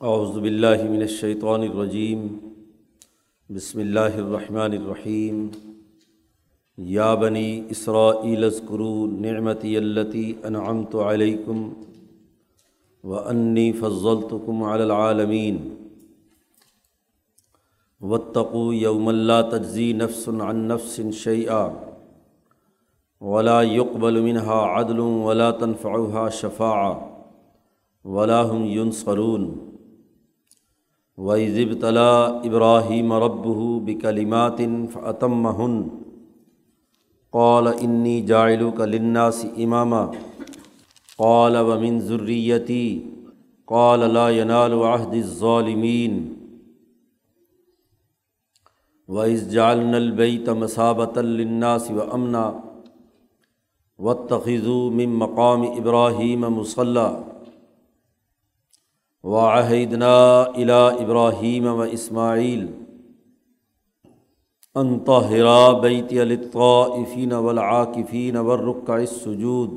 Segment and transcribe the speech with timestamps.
[0.00, 2.26] اعوذ باللہ من الشیطان الرجیم۔
[3.54, 5.48] بسم اللہ الرحمن الرحیم۔
[6.76, 11.72] یا بنی اسرائیل اذکروا نعمتی التی انعمت علیکم
[13.04, 15.74] وانی فضلتکم علی العالمین۔
[18.00, 21.68] واتقوا یوم لا تجزی نفس عن نفس شیئا
[23.20, 26.98] ولا يقبل منها عدل ولا تنفعها شفاعة
[28.04, 29.68] ولا هم ينصرون
[31.26, 34.60] وَإِذِ ابْتَلَى إِبْرَاهِيمَ رَبُّهُ بِكَلِمَاتٍ
[34.92, 35.88] فَأَتَمَّهُنَّ
[37.32, 40.10] قَالَ إِنِّي جَاعِلُكَ لِلنَّاسِ إِمَامًا
[41.18, 43.06] قَالَ وَمِن ذُرِّيَّتِي
[43.66, 46.36] قَالَ لَا يَنَالُ عَهْدِ الظَّالِمِينَ
[49.08, 52.46] وَإِذْ جَعَلْنَا الْبَيْتَ مَثَابَةً لِلنَّاسِ وَأَمْنًا
[53.98, 57.27] وَاتَّخِذُوا مِن مَّقَامِ إِبْرَاهِيمَ مُصَلًّى
[59.24, 62.66] واحدنا الا ابراہیم و اسماعیل
[64.74, 69.70] انطرا بیت الطافین ولاقفین ورقع السجود.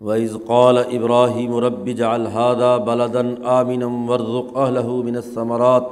[0.00, 5.82] وعز قال ابراہیم رب جالحدہ بلدن آمنم ورزق اہلہ من الثمرات.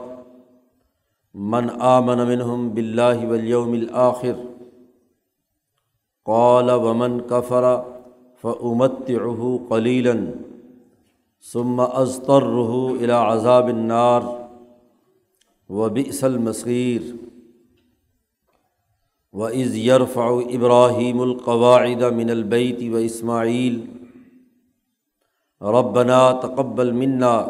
[1.35, 4.47] من آمن منہم بلّہ ولیوم الآخر.
[6.25, 7.65] قال ومن کفر
[8.43, 10.27] فمتعه قلیلاً
[11.43, 14.23] ثم ازتر رحو الا عذاب النار
[15.71, 17.03] و بئس المصیر
[19.33, 23.87] و از یرفع ابراہیم القواعد من البیت و اسماعیل
[25.61, 27.47] ربنا تقبل منا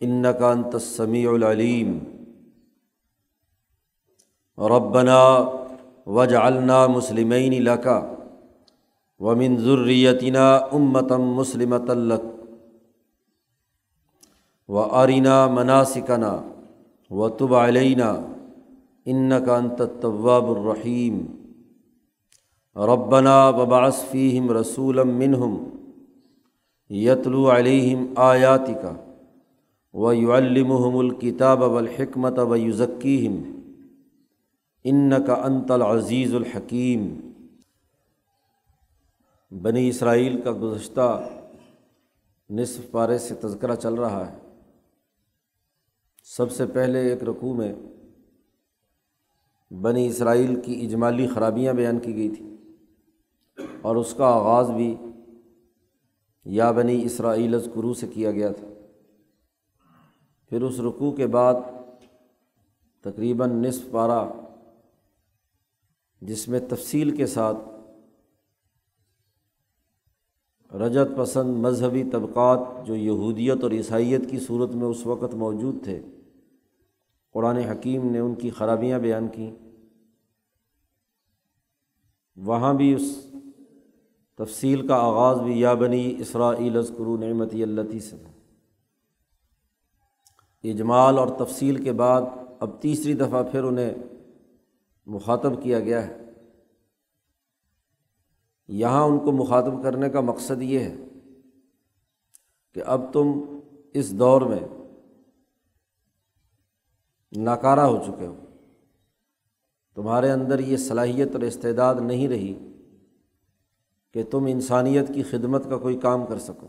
[0.00, 1.98] انك انت السمیع العلیم
[4.58, 5.48] ربنا
[6.06, 7.88] وجعلنا مسلمین لك،
[9.20, 12.31] ومن ذریتنا امتا مسلمۃ لک
[14.72, 16.42] و عرینا مناسکنا
[17.10, 18.20] و طب علینہ
[19.04, 21.26] ان کا انت طواب الرحیم
[22.76, 25.64] ربنا وباس فیم رسول منہم
[26.90, 28.92] یتلو علیہم آیات کا
[29.92, 33.62] و یعلمحم الکتاب و الحکمت و یوزکیم
[34.84, 37.20] ان کا انت العزیز الحکیم
[39.50, 41.28] بنی اسرائیل کا گزشتہ
[42.50, 44.41] نصف پارے سے تذکرہ چل رہا ہے۔
[46.22, 47.74] سب سے پہلے ایک رقوع میں
[49.70, 52.56] بنی اسرائیل کی اجمالی خرابیاں بیان کی گئی تھیں
[53.82, 54.96] اور اس کا آغاز بھی
[56.44, 58.66] یا بنی اسرائیل قرو سے کیا گیا تھا۔
[60.48, 61.54] پھر اس رقوع کے بعد
[63.02, 64.28] تقریباً نصف پارہ
[66.20, 67.56] جس میں تفصیل کے ساتھ
[70.74, 76.02] رجت پسند مذہبی طبقات جو یہودیت اور عیسائیت کی صورت میں اس وقت موجود تھے۔
[77.32, 79.54] قرآن حکیم نے ان کی خرابیاں بیان کیں۔
[82.36, 83.26] وہاں بھی اس
[84.38, 88.16] تفصیل کا آغاز بھی یا بنی اسرائیل ازکرو نعمتی اللہ سے۔
[90.70, 92.22] اجمال اور تفصیل کے بعد
[92.60, 93.94] اب تیسری دفعہ پھر انہیں
[95.06, 96.31] مخاطب کیا گیا ہے۔
[98.72, 100.96] یہاں ان کو مخاطب کرنے کا مقصد یہ ہے
[102.74, 103.32] کہ اب تم
[103.94, 104.60] اس دور میں
[107.36, 108.36] ناکارہ ہو چکے ہو۔
[109.94, 112.72] تمہارے اندر یہ صلاحیت اور استعداد نہیں رہی
[114.14, 116.68] کہ تم انسانیت کی خدمت کا کوئی کام کر سکو۔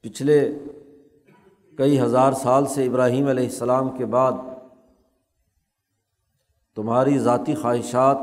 [0.00, 0.58] پچھلے
[1.76, 4.32] کئی ہزار سال سے ابراہیم علیہ السلام کے بعد
[6.74, 8.16] تمہاری ذاتی خواہشات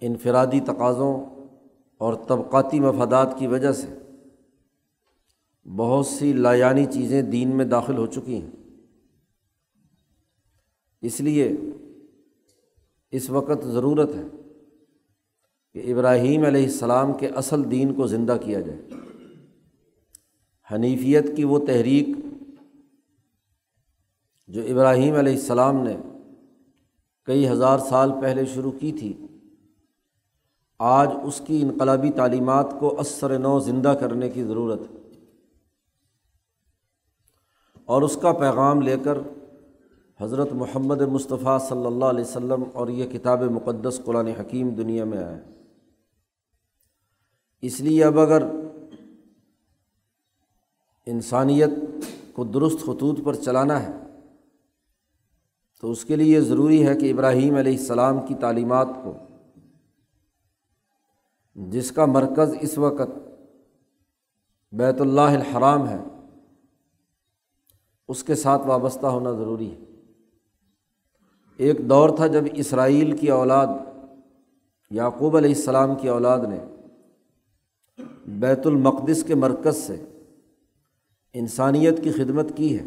[0.00, 1.24] انفرادی تقاضوں
[1.98, 3.86] اور طبقاتی مفادات کی وجہ سے
[5.76, 8.50] بہت سی لایانی چیزیں دین میں داخل ہو چکی ہیں۔
[11.02, 11.52] اس لیے
[13.10, 14.22] اس وقت ضرورت ہے
[15.72, 18.82] کہ ابراہیم علیہ السلام کے اصل دین کو زندہ کیا جائے۔
[20.72, 22.08] حنیفیت کی وہ تحریک
[24.48, 25.96] جو ابراہیم علیہ السلام نے
[27.24, 29.26] کئی ہزار سال پہلے شروع کی تھی
[30.82, 34.96] آج اس کی انقلابی تعلیمات کو اثر نو زندہ کرنے کی ضرورت ہے۔
[37.84, 39.18] اور اس کا پیغام لے کر
[40.20, 45.18] حضرت محمد مصطفیٰ صلی اللہ علیہ وسلم اور یہ کتاب مقدس قرآن حکیم دنیا میں
[45.18, 45.44] آئے۔
[47.62, 48.42] اس لیے اب اگر
[51.06, 51.70] انسانیت
[52.32, 53.92] کو درست خطوط پر چلانا ہے،
[55.80, 59.14] تو اس کے لیے یہ ضروری ہے کہ ابراہیم علیہ السلام کی تعلیمات کو
[61.68, 63.18] جس کا مرکز اس وقت
[64.72, 66.02] بیت اللہ الحرام ہے،
[68.08, 69.78] اس کے ساتھ وابستہ ہونا ضروری ہے۔
[71.56, 73.66] ایک دور تھا جب اسرائیل کی اولاد،
[74.90, 76.58] یعقوب علیہ السلام کی اولاد نے
[78.26, 80.04] بیت المقدس کے مرکز سے
[81.32, 82.84] انسانیت کی خدمت کی ہے۔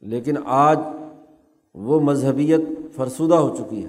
[0.00, 0.78] لیکن آج
[1.74, 2.60] وہ مذہبیت
[2.94, 3.88] فرسودہ ہو چکی ہے۔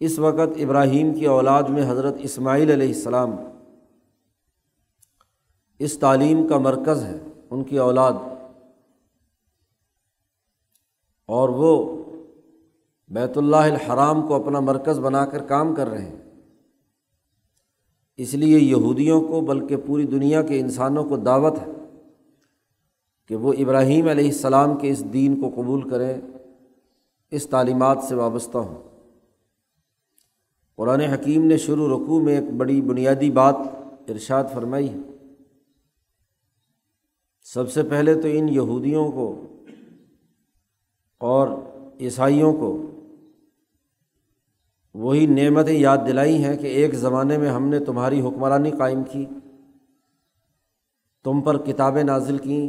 [0.00, 3.30] اس وقت ابراہیم کی اولاد میں حضرت اسماعیل علیہ السلام
[5.78, 7.18] اس تعلیم کا مرکز ہے،
[7.50, 8.12] ان کی اولاد۔
[11.26, 12.02] اور وہ
[13.08, 16.22] بیت اللہ الحرام کو اپنا مرکز بنا کر کام کر رہے ہیں۔
[18.16, 22.00] اس لیے یہودیوں کو، بلکہ پوری دنیا کے انسانوں کو دعوت ہے
[23.28, 26.20] کہ وہ ابراہیم علیہ السلام کے اس دین کو قبول کریں۔
[27.30, 28.93] اس تعلیمات سے وابستہ ہوں۔
[30.76, 33.54] قرآن حکیم نے شروع رقوع میں ایک بڑی بنیادی بات
[34.08, 34.98] ارشاد فرمائی ہے۔
[37.42, 39.46] سب سے پہلے تو ان یہودیوں کو
[41.20, 41.48] اور
[42.00, 42.90] عیسائیوں کو
[44.94, 49.26] وہی نعمتیں یاد دلائی ہیں کہ ایک زمانے میں ہم نے تمہاری حکمرانی قائم کی،
[51.24, 52.68] تم پر کتابیں نازل کیں،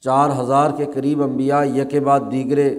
[0.00, 2.74] چار ہزار کے قریب انبیاء یک بعد دیگرے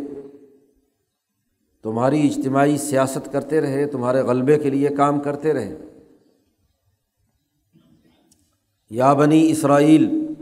[1.86, 5.78] تمہاری اجتماعی سیاست کرتے رہے، تمہارے غلبے کے لیے کام کرتے رہے۔
[8.90, 10.34] یا بنی اسرائیل،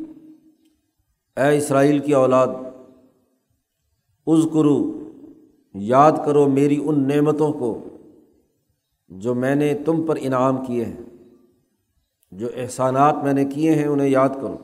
[1.37, 2.47] اے اسرائیل کی اولاد
[4.27, 5.09] عز کرو
[5.73, 7.83] یاد کرو میری ان نعمتوں کو
[9.07, 11.01] جو میں نے تم پر انعام کیے ہیں،
[12.31, 14.57] جو احسانات میں نے کیے ہیں، انہیں یاد کرو۔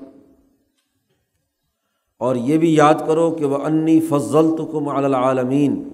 [2.17, 5.89] اور یہ بھی یاد کرو کہ وہ انی فضل تو کم العالمین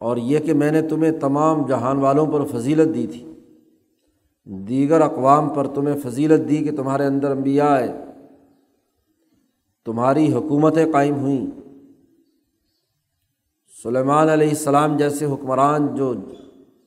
[0.00, 3.32] اور یہ کہ میں نے تمہیں تمام جہان والوں پر فضیلت دی تھی۔
[4.44, 8.04] دیگر اقوام پر تمہیں فضیلت دی کہ تمہارے اندر انبیاء آئے۔
[9.84, 11.46] تمہاری حکومتیں قائم ہوئیں۔
[13.82, 16.14] سلیمان علیہ السلام جیسے حکمران جو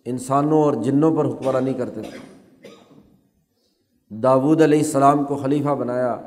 [0.05, 2.17] انسانوں اور جنوں پر حکمرانی کرتے تھے۔
[4.09, 6.21] داود علیہ السلام کو خلیفہ بنایا۔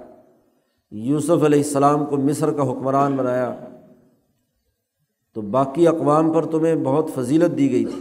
[0.90, 3.54] یوسف علیہ السلام کو مصر کا حکمران بنایا۔
[5.36, 8.00] تو باقی اقوام پر تمہیں بہت فضیلت دی گئی تھی۔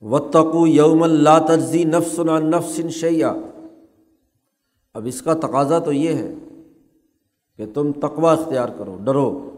[0.00, 3.34] وطقو یوم اللہ تجزی نفس نفس شیا
[4.94, 6.34] اب اس کا تقاضا تو یہ ہے
[7.56, 9.50] کہ تم تقوا اختیار کرو، ڈرو۔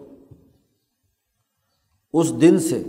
[2.12, 2.82] اس دن سے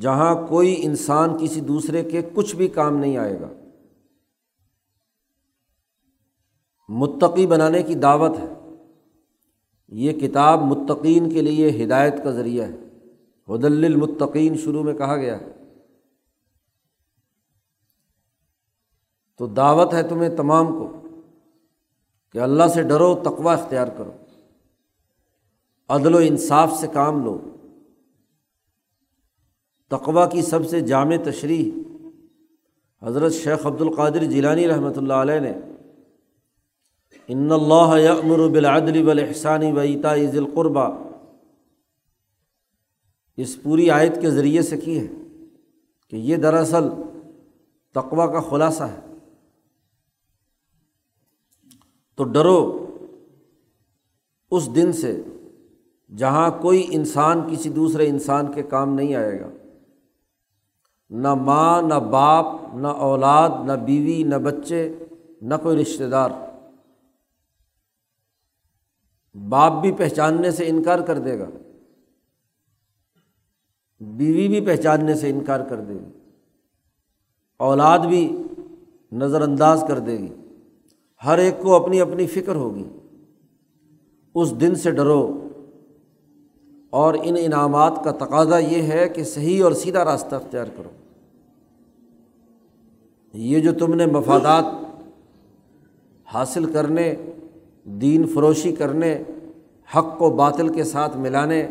[0.00, 3.48] جہاں کوئی انسان کسی دوسرے کے کچھ بھی کام نہیں آئے گا،
[6.88, 8.55] متقی بنانے کی دعوت ہے۔
[9.88, 12.76] یہ کتاب متقین کے لیے ہدایت کا ذریعہ ہے۔
[13.48, 15.52] حدل المتقین شروع میں کہا گیا ہے۔
[19.38, 20.92] تو دعوت ہے تمہیں تمام کو
[22.32, 24.12] کہ اللہ سے ڈرو تقوا اختیار کرو۔
[25.88, 27.38] عدل و انصاف سے کام لو۔
[29.90, 31.70] تقوا کی سب سے جامع تشریح
[33.02, 35.52] حضرت شیخ عبد القادر جیلانی رحمۃ اللہ علیہ نے
[37.28, 40.98] ان اللہ یمر بالعدل والاحسانی و عطا عز القربہ
[43.36, 45.06] اس پوری آیت کے ذریعے سے کی ہے
[46.10, 46.88] کہ یہ دراصل
[47.94, 49.14] تقوا کا خلاصہ ہے۔
[52.16, 52.86] تو ڈرو
[54.50, 55.22] اس دن سے
[56.16, 59.48] جہاں کوئی انسان کسی دوسرے انسان کے کام نہیں آئے گا۔
[61.10, 64.94] نہ ماں، نہ باپ، نہ اولاد، نہ بیوی، نہ بچے،
[65.42, 66.30] نہ کوئی رشتہ دار۔
[69.48, 71.46] باپ بھی پہچاننے سے انکار کر دے گا۔
[74.00, 76.30] بیوی بھی پہچاننے سے انکار کر دے گی۔
[77.56, 78.42] اولاد بھی
[79.12, 80.34] نظر انداز کر دے گی۔
[81.24, 82.84] ہر ایک کو اپنی اپنی فکر ہوگی۔
[84.34, 85.42] اس دن سے ڈرو۔
[86.90, 90.90] اور ان انعامات کا تقاضا یہ ہے کہ صحیح اور سیدھا راستہ اختیار کرو۔
[93.32, 94.64] یہ جو تم نے مفادات
[96.24, 97.14] حاصل کرنے
[97.86, 99.22] دین فروشی کرنے،
[99.96, 101.68] حق و باطل کے ساتھ ملانے،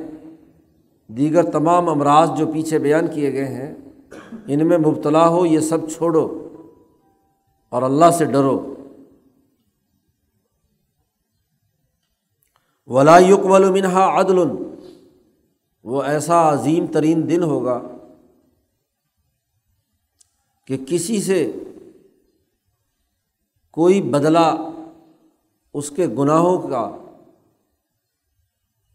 [1.08, 3.76] دیگر تمام امراض جو پیچھے بیان کیے گئے ہیں،
[4.48, 6.50] ان میں مبتلا ہو، یہ سب چھوڑو
[7.70, 8.72] اور اللہ سے ڈرو۔
[12.88, 14.40] ولا یقبل منہا عدل۔
[15.84, 17.82] وہ ایسا عظیم ترین دن ہوگا
[20.68, 21.52] کہ کسی سے
[23.72, 24.70] کوئی بدلہ
[25.76, 26.92] اس کے گناہوں کا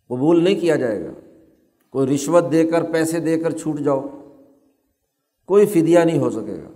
[0.09, 1.13] قبول نہیں کیا جائے گا۔
[1.91, 4.07] کوئی رشوت دے کر، پیسے دے کر چھوٹ جاؤ،
[5.47, 6.69] کوئی فدیہ نہیں ہو سکے گا۔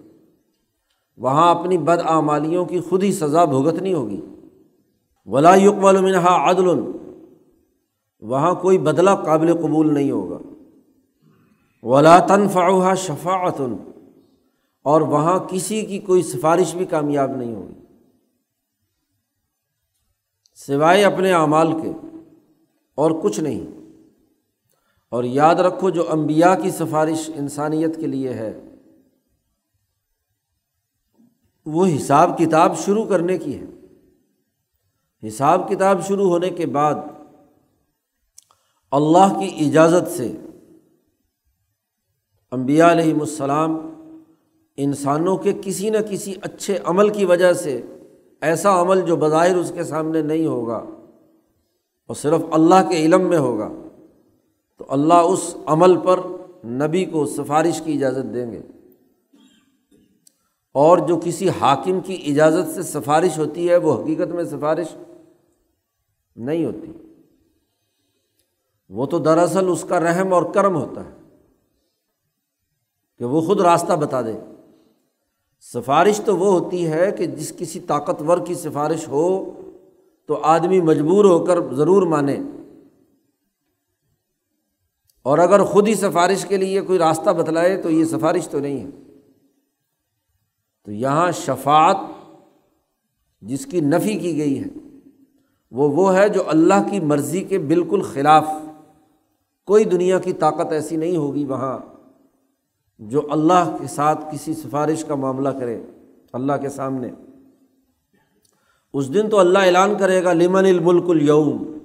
[1.17, 4.21] وہاں اپنی بد آمالیوں کی خود ہی سزا بھگتنی ہوگی۔
[5.27, 6.69] ولا یقبل منہا عدل۔
[8.21, 10.39] وہاں کوئی بدلہ قابل قبول نہیں ہوگا۔
[11.83, 13.61] ولا تنفعہ شفاعت
[14.83, 17.84] اور وہاں کسی کی کوئی سفارش بھی کامیاب نہیں ہوگی۔
[20.55, 21.93] سوائے اپنے اعمال کے،
[22.95, 23.67] اور کچھ نہیں۔
[25.11, 28.61] اور یاد رکھو جو امبیا کی سفارش انسانیت کے لیے ہے،
[31.67, 33.65] وہ حساب کتاب شروع کرنے کی ہے۔
[35.29, 36.95] حساب کتاب شروع ہونے کے بعد
[38.91, 40.33] اللہ کی اجازت سے
[42.51, 43.79] امبیا علیہم السلام
[44.77, 47.83] انسانوں کے کسی نہ کسی اچھے عمل کی وجہ سے
[48.45, 50.85] ایسا عمل جو بظاہر اس کے سامنے نہیں ہوگا
[52.07, 53.71] اور صرف اللہ کے علم میں ہوگا،
[54.79, 56.21] تو اللہ اس عمل پر
[56.65, 58.61] نبی کو سفارش کی اجازت دیں گے۔
[60.73, 64.97] اور جو کسی حاکم کی اجازت سے سفارش ہوتی ہے، وہ حقیقت میں سفارش
[66.37, 66.93] نہیں ہوتی۔
[68.89, 71.39] وہ تو دراصل اس کا رحم اور کرم ہوتا ہے
[73.19, 74.54] کہ وہ خود راستہ بتا دے۔
[75.73, 79.53] سفارش تو وہ ہوتی ہے کہ جس کسی طاقتور کی سفارش ہو
[80.27, 82.37] تو آدمی مجبور ہو کر ضرور مانے۔
[85.23, 88.81] اور اگر خود ہی سفارش کے لیے کوئی راستہ بتلائے تو یہ سفارش تو نہیں
[88.81, 88.91] ہے۔
[90.85, 91.97] تو یہاں شفات
[93.41, 94.99] جس کی نفی کی گئی ہے،
[95.71, 98.47] وہ وہ ہے جو اللہ کی مرضی کے بالکل خلاف،
[99.67, 101.94] کوئی دنیا کی طاقت ایسی نہیں ہوگی وہاں۔
[102.99, 105.83] جو اللہ کے ساتھ کسی سفارش کا معاملہ کرے،
[106.33, 107.09] اللہ کے سامنے،
[108.93, 111.79] اس دن تو اللہ اعلان کرے گا، لمن الملک اليوم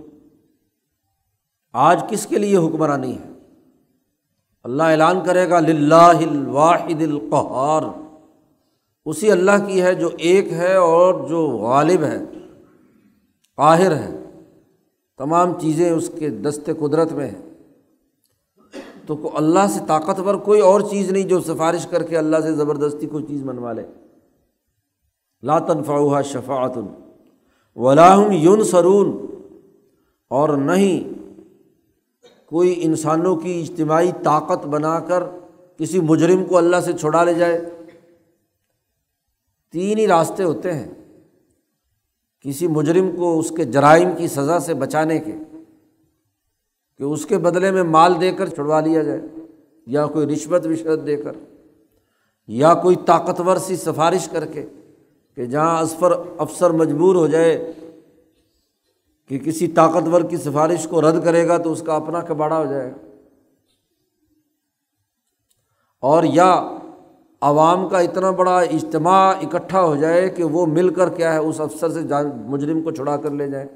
[1.73, 3.31] آج کس کے لیے حکمرانی ہے؟
[4.63, 7.83] اللہ اعلان کرے گا لاہ الواحد القہار۔
[9.05, 12.17] اسی اللہ کی ہے جو ایک ہے اور جو غالب ہے،
[13.55, 14.23] قاہر ہے۔
[15.17, 17.48] تمام چیزیں اس کے دست قدرت میں ہیں۔
[19.09, 23.07] تو اللہ سے طاقتور کوئی اور چیز نہیں جو سفارش کر کے اللہ سے زبردستی
[23.07, 23.83] کوئی چیز منوا لے۔
[25.43, 26.77] لاتن فاؤہ شفاعت
[27.75, 29.25] ولاحم یون سرون
[30.27, 31.19] اور نہیں
[32.45, 35.23] کوئی انسانوں کی اجتماعی طاقت بنا کر
[35.77, 37.69] کسی مجرم کو اللہ سے چھڑا لے جائے۔
[39.71, 40.87] تین ہی راستے ہوتے ہیں
[42.41, 45.35] کسی مجرم کو اس کے جرائم کی سزا سے بچانے کے۔
[46.99, 49.21] کہ اس کے بدلے میں مال دے کر چھڑوا لیا جائے،
[49.85, 51.31] یا کوئی رشوت وشوت دے کر،
[52.47, 54.65] یا کوئی طاقتور سی سفارش کر کے
[55.35, 57.73] کہ جہاں اسفر افسر مجبور ہو جائے
[59.27, 62.65] کہ کسی طاقتور کی سفارش کو رد کرے گا تو اس کا اپنا کباڑا ہو
[62.65, 62.97] جائے گا۔
[65.99, 66.77] اور یا
[67.41, 71.59] عوام کا اتنا بڑا اجتماع اکٹھا ہو جائے کہ وہ مل کر کیا ہے، اس
[71.59, 71.99] افسر سے
[72.45, 73.67] مجرم کو چھڑا کر لے جائے۔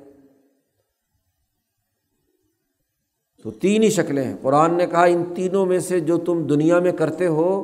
[3.43, 6.79] تو تین ہی شکلیں ہیں۔ قرآن نے کہا، ان تینوں میں سے جو تم دنیا
[6.79, 7.63] میں کرتے ہو،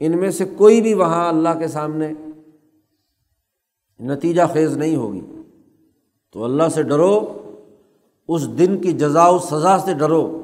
[0.00, 2.12] ان میں سے کوئی بھی وہاں اللہ کے سامنے
[4.00, 5.20] نتیجہ خیز نہیں ہوگی۔
[6.32, 7.32] تو اللہ سے ڈرو،
[8.28, 10.42] اس دن کی جزا و سزا سے ڈرو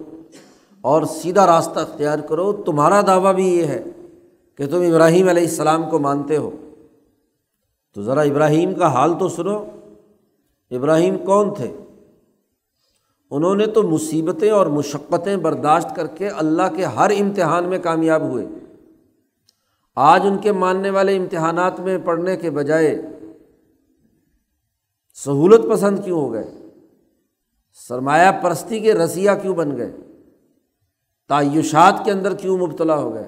[0.81, 3.85] اور سیدھا راستہ اختیار کرو۔ تمہارا دعویٰ بھی یہ ہے
[4.55, 6.51] کہ تم ابراہیم علیہ السلام کو مانتے ہو۔
[7.95, 9.65] تو ذرا ابراہیم کا حال تو سنو۔
[10.71, 11.80] ابراہیم کون تھے؟
[13.31, 18.23] انہوں نے تو مصیبتیں اور مشقتیں برداشت کر کے اللہ کے ہر امتحان میں کامیاب
[18.23, 18.47] ہوئے۔
[19.97, 23.03] آج ان کے ماننے والے امتحانات میں پڑھنے کے بجائے
[25.15, 26.51] سہولت پسند کیوں ہو گئے؟
[27.89, 29.93] سرمایہ پرستی کے رسیہ کیوں بن گئے؟
[31.29, 33.27] تعیشات کے اندر کیوں مبتلا ہو گئے؟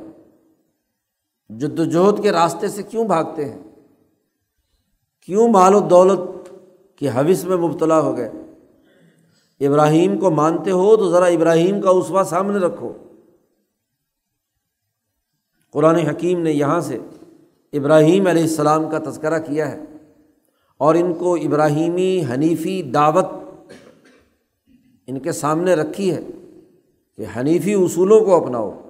[1.51, 3.59] جد وجہد کے راستے سے کیوں بھاگتے ہیں؟
[5.27, 6.21] کیوں مال و دولت
[6.97, 8.31] کی حوث میں مبتلا ہو گئے؟
[9.67, 12.93] ابراہیم کو مانتے ہو تو ذرا ابراہیم کا اسوا سامنے رکھو۔
[15.71, 16.99] قرآن حکیم نے یہاں سے
[17.73, 19.81] ابراہیم علیہ السلام کا تذکرہ کیا ہے
[20.79, 23.25] اور ان کو ابراہیمی حنیفی دعوت
[25.07, 26.21] ان کے سامنے رکھی ہے
[27.17, 28.81] کہ حنیفی اصولوں کو اپناؤ۔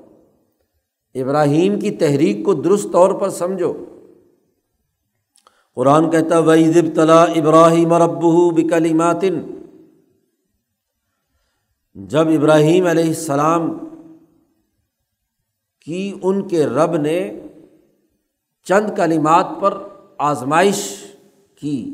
[1.15, 3.85] ابراہیم کی تحریک کو درست طور پر سمجھو۔
[5.75, 8.23] قرآن کہتا وحید تلا ابراہیم رب
[8.55, 9.62] بکلیماتن
[11.95, 13.87] جب ابراہیم علیہ السلام
[15.81, 17.41] کی ان کے رب نے
[18.63, 19.83] چند کلیمات پر
[20.19, 21.05] آزمائش
[21.55, 21.93] کی،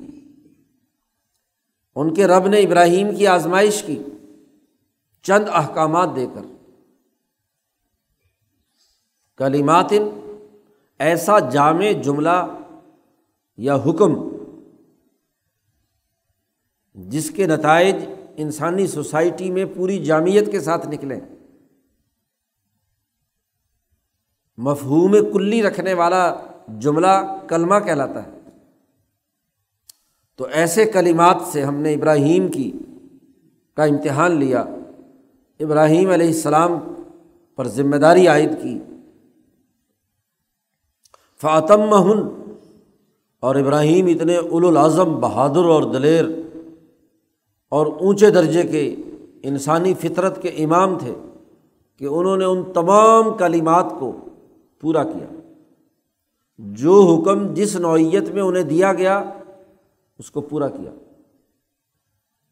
[1.95, 4.03] ان کے رب نے ابراہیم کی آزمائش کی،
[5.23, 6.43] چند احکامات دے کر۔
[9.37, 10.09] کلیماتن
[10.99, 12.57] ایسا جامع جملہ
[13.57, 14.29] یا حکم
[16.95, 17.95] جس کے نتائج
[18.39, 21.21] انسانی سوسائٹی میں پوری جامعت کے ساتھ نکلیں
[24.59, 26.35] مفہوم کلی رکھنے والا
[26.79, 28.39] جملہ کلمہ کہلاتا ہے۔
[30.37, 32.73] تو ایسے کلمات سے ہم نے ابراہیم کی
[33.75, 34.65] کا امتحان لیا۔
[35.61, 36.73] ابراہیم علیہ السلام
[37.57, 38.79] پر ذمہ داری عائد کی۔
[41.41, 42.19] فاطم ہن
[43.41, 46.25] اور ابراہیم اتنے الاظم بہادر اور دلیر
[47.69, 48.97] اور اونچے درجے کے
[49.43, 51.15] انسانی فطرت کے امام تھے
[51.97, 54.17] کہ انہوں نے ان تمام کلمات کو
[54.81, 55.27] پورا کیا۔
[56.59, 59.19] جو حکم جس نوعیت میں انہیں دیا گیا،
[60.19, 60.91] اس کو پورا کیا۔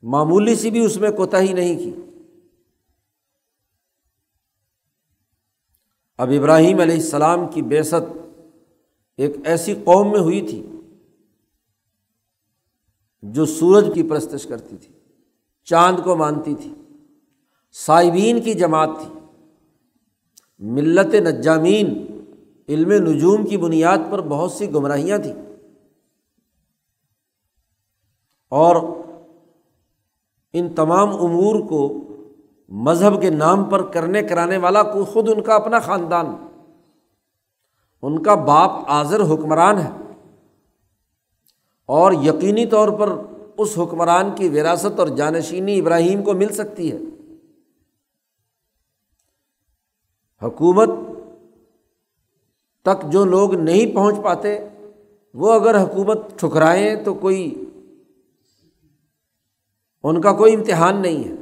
[0.02, 1.90] معمولی سی بھی اس میں کوتاہی نہیں کی
[6.18, 7.94] اب ابراہیم علیہ السلام کی بیست
[9.16, 10.66] ایک ایسی قوم میں ہوئی تھی
[13.22, 14.95] جو سورج کی پرستش کرتی تھی۔
[15.66, 16.74] چاند کو مانتی تھی،
[17.72, 19.20] صائبین کی جماعت تھی۔
[20.58, 22.06] ملت نجامین،
[22.68, 25.34] علم نجوم کی بنیاد پر بہت سی گمراہیاں تھیں۔
[28.48, 28.76] اور
[30.52, 32.02] ان تمام امور کو
[32.68, 36.26] مذہب کے نام پر کرنے کرانے والا کو خود ان کا اپنا خاندان،
[38.02, 39.90] ان کا باپ آذر حکمران ہے۔
[41.86, 43.08] اور یقینی طور پر
[43.58, 46.98] اس حکمران کی وراثت اور جانشینی ابراہیم کو مل سکتی ہے۔
[50.42, 50.88] حکومت
[52.82, 54.68] تک جو لوگ نہیں پہنچ پاتے،
[55.34, 57.64] وہ اگر حکومت ٹھکرائیں تو کوئی
[60.02, 61.34] ان کا کوئی امتحان نہیں ہے،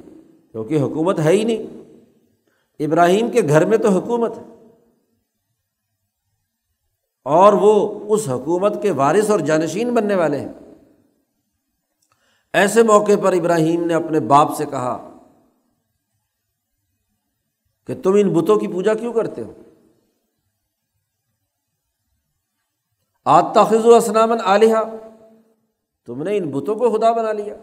[0.52, 1.85] کیونکہ حکومت ہے ہی نہیں۔
[2.78, 4.42] ابراہیم کے گھر میں تو حکومت ہے۔
[7.22, 10.53] اور وہ اس حکومت کے وارث اور جانشین بننے والے ہیں۔
[12.55, 15.11] ایسے موقع پر ابراہیم نے اپنے باپ سے کہا
[17.85, 19.53] کہ تم ان بتوں کی پوجا کیوں کرتے ہو؟
[23.25, 24.77] آتخذ و اسنامن علیہ
[26.07, 27.57] تم نے ان بتوں کو خدا بنا لیا۔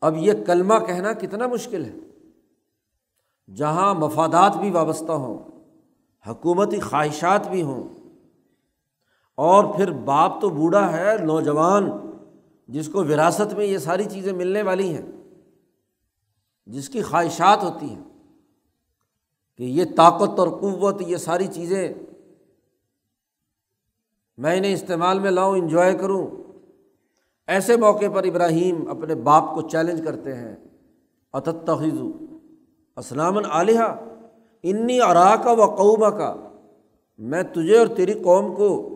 [0.00, 1.94] اب یہ کلمہ کہنا کتنا مشکل ہے۔
[3.54, 5.38] جہاں مفادات بھی وابستہ ہوں،
[6.26, 7.82] حکومتی خواہشات بھی ہوں،
[9.34, 11.90] اور پھر باپ تو بوڑھا ہے، نوجوان
[12.68, 15.02] جس کو وراثت میں یہ ساری چیزیں ملنے والی ہیں،
[16.66, 18.02] جس کی خواہشات ہوتی ہیں،
[19.56, 21.94] کہ یہ طاقت اور قوت، یہ ساری چیزیں
[24.36, 26.26] میں انہیں استعمال میں لاؤں، انجوائے کروں۔
[27.46, 30.56] ایسے موقع پر ابراہیم اپنے باپ کو چیلنج کرتے ہیں۔
[31.32, 32.12] اتخذو
[32.96, 33.80] اسلام علیہ
[34.62, 36.36] انی ارا کا و قوبہ کا
[37.18, 38.88] میں تجھے اور تیری قوم کو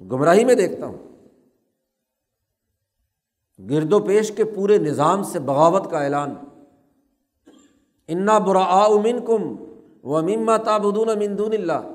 [0.00, 1.07] گمراہی میں دیکھتا ہوں۔
[3.70, 6.34] گرد و پیش کے پورے نظام سے بغاوت کا اعلان۔
[8.08, 9.56] انا برا امن کم
[10.02, 11.94] و امیما تابدون امندون اللہ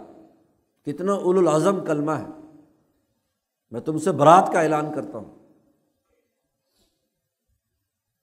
[0.86, 1.47] کتنا اول
[1.88, 2.26] کلمہ ہے۔
[3.71, 5.36] میں تم سے برات کا اعلان کرتا ہوں۔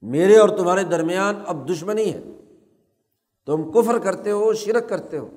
[0.02, 2.22] میرے اور تمہارے درمیان اب دشمنی ہے۔
[3.46, 5.28] تم کفر کرتے ہو، شرک کرتے ہو۔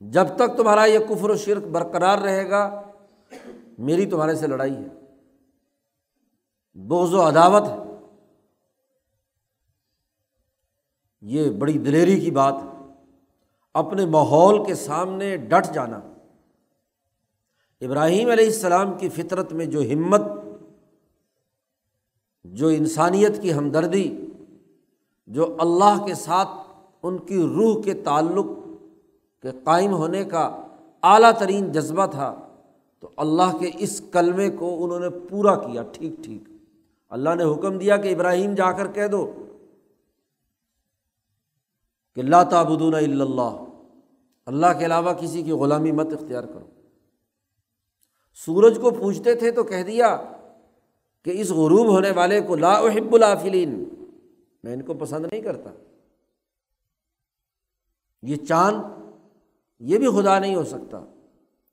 [0.00, 2.82] جب تک تمہارا یہ کفر و شرک برقرار رہے گا
[3.78, 4.86] میری تمہارے سے لڑائی ہے۔
[6.74, 7.76] بوز و عداوت ہے۔
[11.20, 12.92] یہ بڑی دلیری کی بات ہے۔
[13.74, 16.00] اپنے ماحول کے سامنے ڈٹ جانا۔
[17.80, 20.20] ابراہیم علیہ السلام کی فطرت میں جو ہمت،
[22.44, 24.26] جو انسانیت کی ہمدردی،
[25.26, 26.48] جو اللہ کے ساتھ
[27.02, 28.46] ان کی روح کے تعلق
[29.42, 30.62] کے قائم ہونے کا
[31.02, 32.43] اعلیٰ ترین جذبہ تھا۔
[33.04, 36.42] تو اللہ کے اس کلمے کو انہوں نے پورا کیا، ٹھیک ٹھیک۔
[37.10, 39.32] اللہ نے حکم دیا کہ ابراہیم جا کر کہہ دو
[42.14, 43.64] کہ اللہ تعبدون اللہ۔
[44.46, 46.70] اللہ کے علاوہ کسی کی غلامی مت اختیار کرو۔
[48.34, 50.32] سورج کو پوچھتے تھے تو کہہ دیا
[51.22, 53.84] کہ اس غروب ہونے والے کو لا احب الافلین،
[54.64, 55.70] میں ان کو پسند نہیں کرتا۔
[58.22, 58.82] یہ چاند،
[59.78, 61.04] یہ بھی خدا نہیں ہو سکتا۔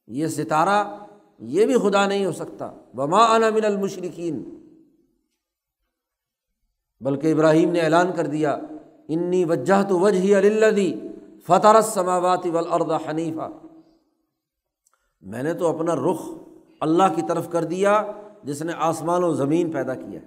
[0.08, 0.98] یہ ستارہ
[1.42, 4.66] یہ بھی خدا نہیں ہو سکتا۔ وما انا من المشرقین
[7.02, 8.58] بلکہ ابراہیم نے اعلان کر دیا
[9.10, 11.00] انی وجہ تو وجہ الدی
[11.48, 13.50] فتح سماوات ولاد حنیفہ
[15.22, 16.22] میں نے تو اپنا رخ
[16.80, 18.12] اللہ کی طرف کر دیا،
[18.44, 20.20] جس نے آسمان و زمین پیدا کیا۔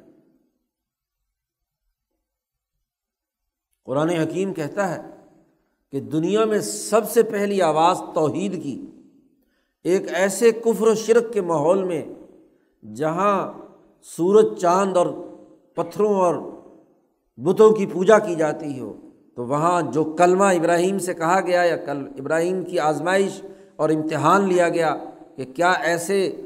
[3.84, 5.10] قرآن حکیم کہتا ہے
[5.90, 8.86] کہ دنیا میں سب سے پہلی آواز توحید کی۔
[9.84, 12.02] ایک ایسے کفر و شرک کے ماحول میں
[12.94, 13.52] جہاں
[14.16, 15.06] سورج، چاند اور
[15.74, 16.34] پتھروں اور
[17.36, 18.92] بتوں کی پوجا کی جاتی ہو،
[19.36, 23.42] تو وہاں جو کلمہ ابراہیم سے کہا گیا یا کل ابراہیم کی آزمائش
[23.76, 24.96] اور امتحان لیا گیا
[25.36, 26.36] کہ کیا ایسے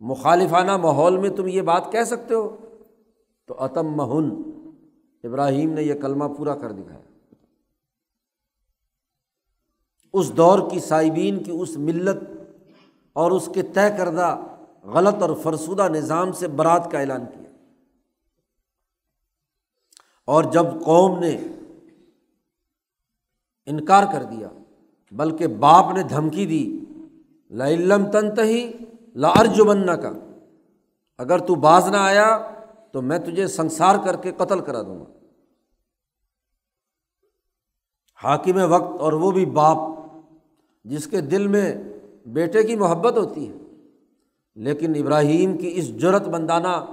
[0.00, 2.56] مخالفانہ ماحول میں تم یہ بات کہہ سکتے ہو؟
[3.46, 4.30] تو عتم مہن
[5.24, 7.09] ابراہیم نے یہ کلمہ پورا کر دکھایا۔
[10.12, 12.24] اس دور کی صائبین کی اس ملت
[13.12, 14.40] اور اس کے طے کردہ
[14.82, 17.50] غلط اور فرسودہ نظام سے برات کا اعلان کیا۔
[20.24, 21.36] اور جب قوم نے
[23.66, 24.48] انکار کر دیا،
[25.12, 26.80] بلکہ باپ نے دھمکی دی
[27.76, 28.72] لم تنت ہی
[29.14, 30.12] لارج بننا کا
[31.18, 32.50] اگر تو باز نہ آیا
[32.92, 35.04] تو میں تجھے سنسار کر کے قتل کرا دوں گا۔
[38.24, 39.76] حاکم وقت اور وہ بھی باپ
[40.90, 41.74] جس کے دل میں
[42.26, 43.56] بیٹے کی محبت ہوتی ہے،
[44.56, 46.84] لیکن ابراہیم کی اس جرت بندانہ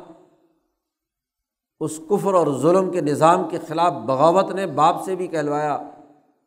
[1.79, 5.77] اس کفر اور ظلم کے نظام کے خلاف بغاوت نے باپ سے بھی کہلوایا،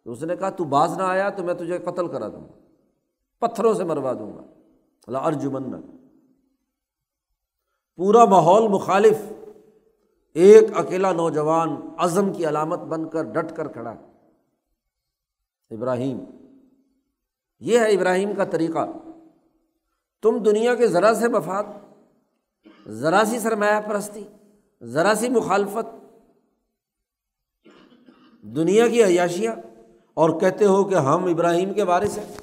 [0.05, 3.47] تو اس نے کہا، تو باز نہ آیا تو میں تجھے قتل کرا دوں گا،
[3.47, 4.43] پتھروں سے مروا دوں گا۔
[5.07, 5.63] اللہ ارجمن
[7.99, 9.19] پورا ماحول مخالف،
[10.37, 13.95] ایک اکیلا نوجوان عزم کی علامت بن کر ڈٹ کر کھڑا۔
[15.71, 16.19] ابراہیم۔
[17.61, 18.87] یہ ہے ابراہیم کا طریقہ۔
[20.23, 21.65] تم دنیا کے ذرا سے مفاد،
[22.89, 24.25] ذرا سی سرمایہ پرستی،
[24.83, 26.15] ذرا سی مخالفت،
[28.43, 29.55] دنیا کی عیاشیاں،
[30.15, 32.37] اور کہتے ہو کہ ہم ابراہیم کے وارث ہیں۔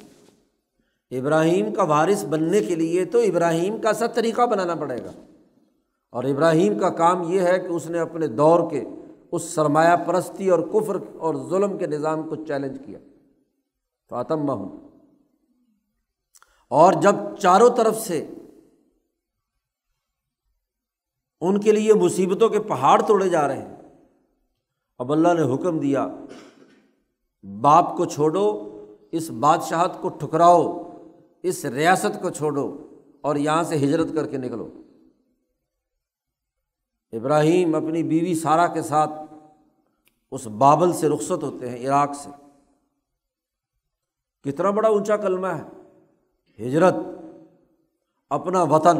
[1.19, 5.11] ابراہیم کا وارث بننے کے لیے تو ابراہیم کا سا طریقہ بنانا پڑے گا۔
[6.09, 8.83] اور ابراہیم کا کام یہ ہے کہ اس نے اپنے دور کے
[9.31, 12.99] اس سرمایہ پرستی اور کفر اور ظلم کے نظام کو چیلنج کیا۔
[14.09, 14.86] فاطمہ ہوں
[16.67, 18.27] اور جب چاروں طرف سے
[21.41, 23.75] ان کے لیے مصیبتوں کے پہاڑ توڑے جا رہے ہیں،
[24.97, 26.07] اب اللہ نے حکم دیا،
[27.61, 28.73] باپ کو چھوڑو،
[29.11, 30.89] اس بادشاہت کو ٹھکراؤ،
[31.43, 32.77] اس ریاست کو چھوڑو
[33.21, 34.69] اور یہاں سے ہجرت کر کے نکلو۔
[37.11, 39.11] ابراہیم اپنی بیوی سارا کے ساتھ
[40.31, 42.29] اس بابل سے رخصت ہوتے ہیں، عراق سے۔
[44.43, 45.63] کتنا بڑا اونچا کلمہ ہے۔
[46.59, 46.95] ہجرت،
[48.29, 48.97] اپنا وطن،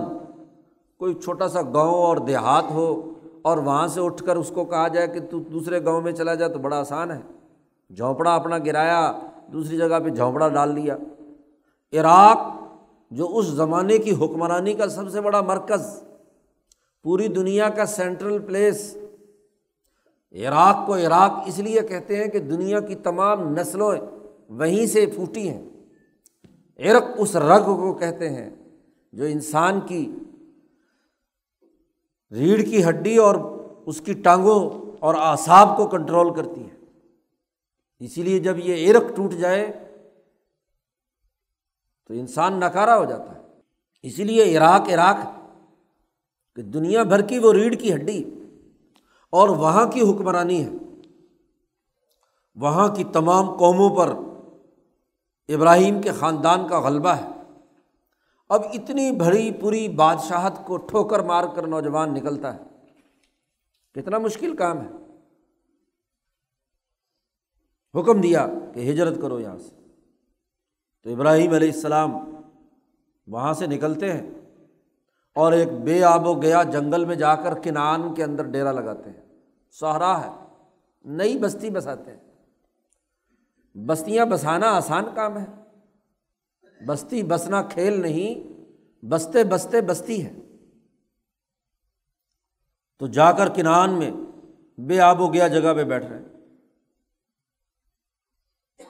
[0.98, 4.88] کوئی چھوٹا سا گاؤں اور دیہات ہو اور وہاں سے اٹھ کر اس کو کہا
[4.88, 7.22] جائے کہ تو دوسرے گاؤں میں چلا جائے تو بڑا آسان ہے۔
[7.96, 9.12] جھونپڑا اپنا گرایا،
[9.54, 10.98] دوسری جگہ پہ جھونپڑا ڈال لیا۔
[11.94, 12.38] عراق،
[13.12, 16.04] جو اس زمانے کی حکمرانی کا سب سے بڑا مرکز،
[17.04, 18.98] پوری دنیا کا سینٹرل پلیس۔
[20.32, 23.96] عراق کو عراق اس لیے کہتے ہیں کہ دنیا کی تمام نسلوں
[24.50, 25.70] وہیں سے پھوٹی ہیں۔
[26.80, 28.50] عرق اس رگ کو کہتے ہیں
[29.14, 30.16] جو انسان کی
[32.32, 33.36] ریڑھ کی ہڈی اور
[33.86, 36.76] اس کی ٹانگوں اور اعصاب کو کنٹرول کرتی ہے۔
[38.00, 39.72] اسی لیے جب یہ عرق ٹوٹ جائے
[42.08, 43.40] تو انسان نکارا ہو جاتا ہے۔
[44.02, 45.18] اسی لیے عراق عراق
[46.56, 48.24] کہ دنیا بھر کی وہ ریڑھ کی ہڈی
[49.30, 50.70] اور وہاں کی حکمرانی ہے۔
[52.56, 54.14] وہاں کی تمام قوموں پر
[55.48, 57.28] ابراہیم کے خاندان کا غلبہ ہے۔
[58.50, 62.60] اب اتنی بڑی پوری بادشاہت کو ٹھوکر مار کر نوجوان نکلتا ہے۔
[63.94, 64.92] کتنا مشکل کام ہے۔
[68.00, 69.76] حکم دیا کہ ہجرت کرو یہاں سے۔
[71.04, 72.12] تو ابراہیم علیہ السلام
[73.28, 74.30] وہاں سے نکلتے ہیں
[75.36, 79.10] اور ایک بے آب و گیا جنگل میں جا کر کنان کے اندر ڈیرا لگاتے
[79.10, 79.40] ہیں۔
[79.72, 80.46] سہرا ہے،
[81.06, 82.27] نئی بستی بساتے ہیں۔
[83.86, 85.46] بستیاں بسانا آسان کام ہے۔
[86.86, 88.54] بستی بسنا کھیل نہیں،
[89.06, 90.36] بستے بستے بستی ہے۔
[93.00, 94.12] تو جا کر کنان میں
[94.78, 96.28] بے آب و گیا جگہ پہ بیٹھ رہے۔ ہیں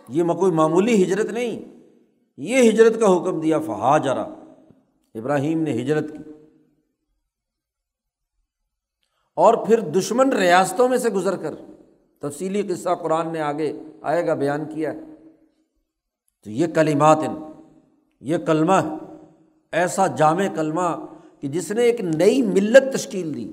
[0.10, 1.80] یہ کوئی معمولی ہجرت نہیں۔
[2.38, 4.24] یہ ہجرت کا حکم دیا فہا جرا
[5.16, 6.32] ابراہیم نے ہجرت کی۔
[9.36, 11.77] اور پھر دشمن ریاستوں میں سے گزر کر
[12.22, 15.00] تفصیلی قصہ قرآن نے آگے آئے گا، بیان کیا ہے۔
[16.44, 17.18] تو یہ کلیمات
[18.22, 19.16] یہ کلمہ ہے
[19.72, 21.06] ایسا جامع کلمہ
[21.40, 23.52] کہ جس نے ایک نئی ملت تشکیل دی۔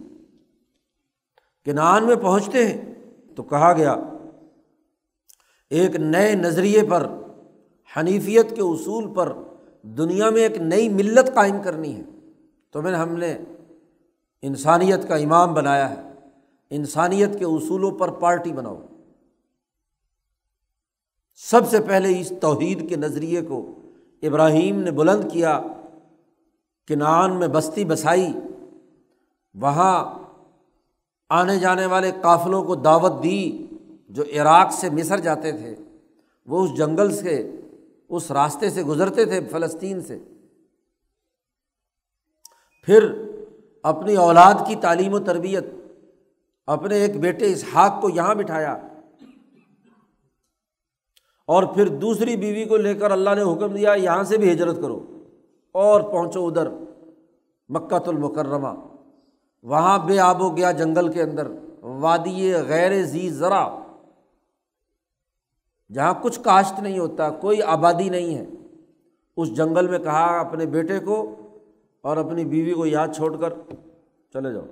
[1.64, 2.94] کہ نان میں پہنچتے ہیں
[3.36, 3.94] تو کہا گیا،
[5.70, 7.08] ایک نئے نظریے پر،
[7.96, 9.32] حنیفیت کے اصول پر
[9.82, 12.02] دنیا میں ایک نئی ملت قائم کرنی ہے۔
[12.70, 13.38] تو میں ہم نے
[14.42, 16.13] انسانیت کا امام بنایا ہے۔
[16.70, 18.80] انسانیت کے اصولوں پر پارٹی بناؤ۔
[21.34, 23.74] سب سے پہلے اس توحید کے نظریے کو
[24.22, 25.60] ابراہیم نے بلند کیا
[26.88, 28.32] کہ نان میں بستی بسائی۔
[29.54, 30.18] وہاں
[31.28, 33.66] آنے جانے والے قافلوں کو دعوت دی
[34.08, 35.74] جو عراق سے مصر جاتے تھے۔
[36.46, 37.60] وہ اس جنگل سے،
[38.08, 40.18] اس راستے سے گزرتے تھے، فلسطین سے۔
[42.86, 43.28] پھر
[43.82, 45.64] اپنی اولاد کی تعلیم و تربیت
[46.66, 48.72] اپنے ایک بیٹے اسحاق کو یہاں بٹھایا
[51.46, 54.76] اور پھر دوسری بیوی کو لے کر اللہ نے حکم دیا یہاں سے بھی ہجرت
[54.76, 55.22] کرو
[55.72, 56.68] اور پہنچو ادھر
[57.68, 58.68] مکہ المکرمہ۔
[59.62, 61.48] وہاں بے آب و گیا جنگل کے اندر،
[61.82, 63.80] وادی غیر ذی ذرا،
[65.94, 68.46] جہاں کچھ کاشت نہیں ہوتا، کوئی آبادی نہیں ہے۔
[69.36, 71.34] اس جنگل میں کہا اپنے بیٹے کو
[72.00, 73.52] اور اپنی بیوی کو یاد چھوڑ کر
[74.32, 74.66] چلے جاؤ۔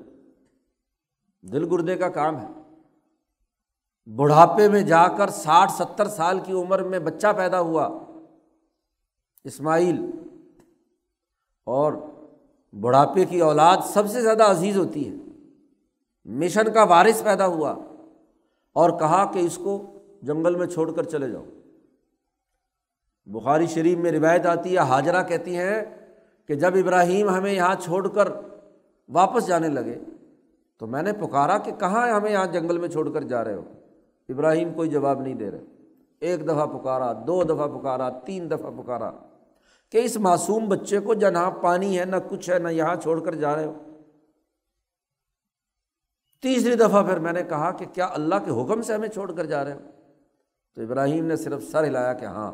[1.42, 2.46] دل گردے کا کام ہے۔
[4.16, 7.98] بڑھاپے میں جا کر ساٹھ ستر سال کی عمر میں بچہ پیدا ہوا۔
[9.44, 10.11] اسماعیل۔
[11.64, 11.92] اور
[12.81, 15.14] بڑھاپے کی اولاد سب سے زیادہ عزیز ہوتی ہے۔
[16.24, 17.74] مشن کا وارث پیدا ہوا۔
[18.72, 21.44] اور کہا کہ اس کو جنگل میں چھوڑ کر چلے جاؤ۔
[23.26, 25.83] بخاری شریف میں روایت آتی ہے، حاجرہ کہتی ہیں
[26.46, 28.28] کہ جب ابراہیم ہمیں یہاں چھوڑ کر
[29.09, 29.98] واپس جانے لگے
[30.83, 33.62] تو میں نے پکارا کہ کہاں ہمیں یہاں جنگل میں چھوڑ کر جا رہے ہو؟
[34.29, 35.64] ابراہیم کوئی جواب نہیں دے رہے۔
[36.21, 39.11] ایک دفعہ پکارا، دو دفعہ پکارا، تین دفعہ پکارا
[39.90, 43.35] کہ اس معصوم بچے کو جہاں پانی ہے، نہ کچھ ہے، نہ یہاں چھوڑ کر
[43.35, 43.73] جا رہے ہو۔
[46.42, 49.45] تیسری دفعہ پھر میں نے کہا کہ کیا اللہ کے حکم سے ہمیں چھوڑ کر
[49.45, 49.79] جا رہے ہو؟
[50.75, 52.53] تو ابراہیم نے صرف سر ہلایا کہ ہاں۔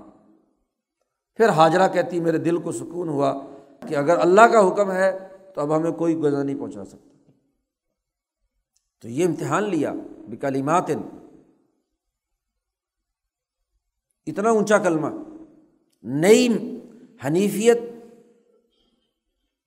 [1.37, 3.41] پھر حاجرہ کہتی، میرے دل کو سکون ہوا
[3.89, 7.18] کہ اگر اللہ کا حکم ہے تو اب ہمیں کوئی گزر نہیں پہنچا سکتا۔
[9.01, 9.93] تو یہ امتحان لیا
[10.29, 10.91] بکلیمات
[14.27, 15.07] اتنا اونچا کلمہ۔
[16.03, 16.49] نئی
[17.25, 17.79] حنیفیت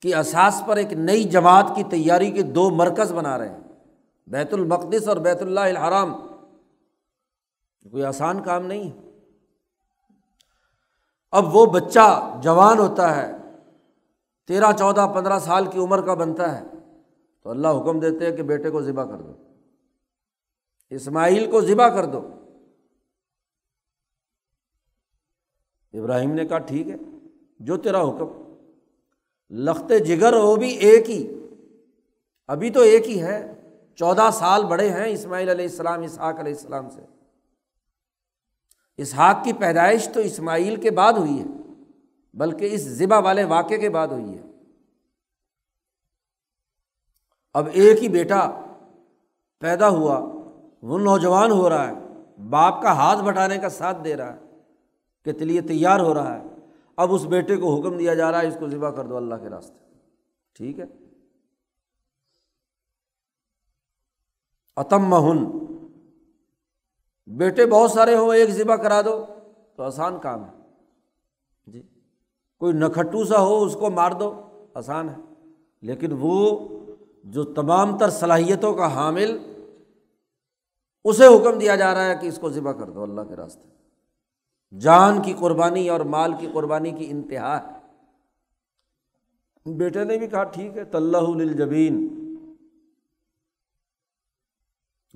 [0.02, 3.60] کی اساس پر ایک نئی جماعت کی تیاری کے دو مرکز بنا رہے ہیں۔
[4.28, 6.14] بیت المقدس اور بیت اللہ الحرام۔
[7.92, 9.10] کوئی آسان کام نہیں۔ ہے
[11.32, 13.32] اب وہ بچہ جوان ہوتا ہے،
[14.48, 16.64] تیرہ، چودہ، پندرہ سال کی عمر کا بنتا ہے۔
[17.44, 19.34] تو اللہ حکم دیتے ہیں کہ بیٹے کو ذبح کر دو۔
[20.90, 22.30] اسماعیل کو ذبح کر دو۔
[25.94, 26.96] ابراہیم نے کہا ٹھیک ہے،
[27.60, 28.56] جو تیرا حکم۔
[29.50, 31.46] لخت جگر وہ بھی ایک ہی۔
[32.48, 33.54] ابھی تو ایک ہی ہے۔
[33.96, 37.02] چودہ سال بڑے ہیں اسماعیل علیہ السلام، اسحاق علیہ السلام سے۔
[38.98, 41.46] اسحاق کی پیدائش تو اسماعیل کے بعد ہوئی ہے،
[42.34, 44.51] بلکہ اس ذبح والے واقعے کے بعد ہوئی ہے۔
[47.54, 48.62] اب ایک ہی بیٹا
[49.60, 50.20] پیدا ہوا،
[50.82, 51.94] وہ نوجوان ہو رہا ہے،
[52.50, 54.40] باپ کا ہاتھ بٹانے کا ساتھ دے رہا ہے
[55.26, 56.44] کہ لیے تیار ہو رہا ہے۔
[56.96, 59.36] اب اس بیٹے کو حکم دیا جا رہا ہے، اس کو ذبح کر دو اللہ
[59.36, 59.80] کے راستے۔
[60.54, 60.86] ٹھیک ہے؟
[64.76, 65.46] اتم مہن
[67.28, 69.26] بیٹے بہت سارے ہوں ایک ذبح کرا دو،
[69.76, 70.62] تو آسان کام ہے۔
[71.68, 71.82] جی
[72.60, 74.42] کوئی نکھٹو سا ہو، اس کو مار دو،
[74.74, 75.16] آسان ہے۔
[75.82, 76.60] لیکن وہ
[77.24, 79.38] جو تمام تر صلاحیتوں کا حامل،
[81.04, 83.70] اسے حکم دیا جا رہا ہے کہ اس کو ذبح کر دو، اللہ کے راستے۔
[84.80, 87.82] جان کی قربانی اور مال کی قربانی کی انتہا ہے۔
[89.74, 92.08] بیٹے نے بھی کہا، ٹھیک ہے طلّہ الجبین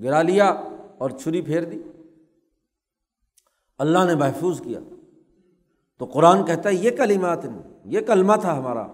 [0.03, 0.47] گرا لیا
[0.97, 1.81] اور چھری پھیر دی۔
[3.77, 4.79] اللہ نے محفوظ کیا۔
[5.97, 7.39] تو قرآن کہتا ہے، یہ کلیمات
[7.85, 8.87] یہ کلمہ تھا ہمارا۔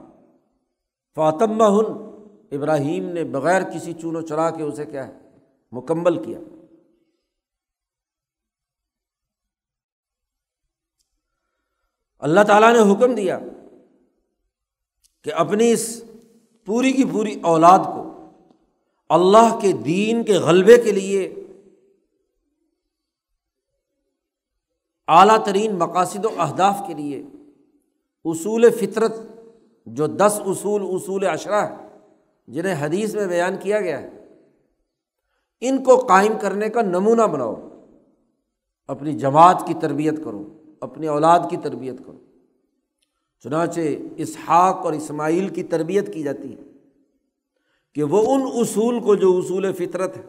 [1.16, 2.11] فاطمہ ہن
[2.52, 5.14] ابراہیم نے بغیر کسی چون و چرا کے اسے کیا ہے؟
[5.72, 6.40] مکمل کیا۔
[12.20, 13.40] اللہ تعالیٰ نے حکم دیا
[15.22, 16.04] کہ اپنی اس
[16.66, 18.30] پوری کی پوری اولاد کو
[19.10, 21.36] اللہ کے دین کے غلبے کے لیے
[25.08, 27.24] اعلیٰ ترین مقاصد و اہداف کے لیے
[28.26, 29.16] اصول فطرت،
[29.86, 31.81] جو دس اصول اصول اشرا ہے
[32.52, 34.10] جنہیں حدیث میں بیان کیا گیا ہے،
[35.62, 37.56] ان کو قائم کرنے کا نمونہ بناؤ،
[38.90, 40.44] اپنی جماعت کی تربیت کرو،
[40.82, 42.18] اپنی اولاد کی تربیت کرو۔
[43.40, 43.82] چنانچہ
[44.18, 46.64] اسحاق اور اسماعیل کی تربیت کی جاتی ہے
[47.96, 50.22] کہ وہ ان اصول کو جو اصول فطرت ہے،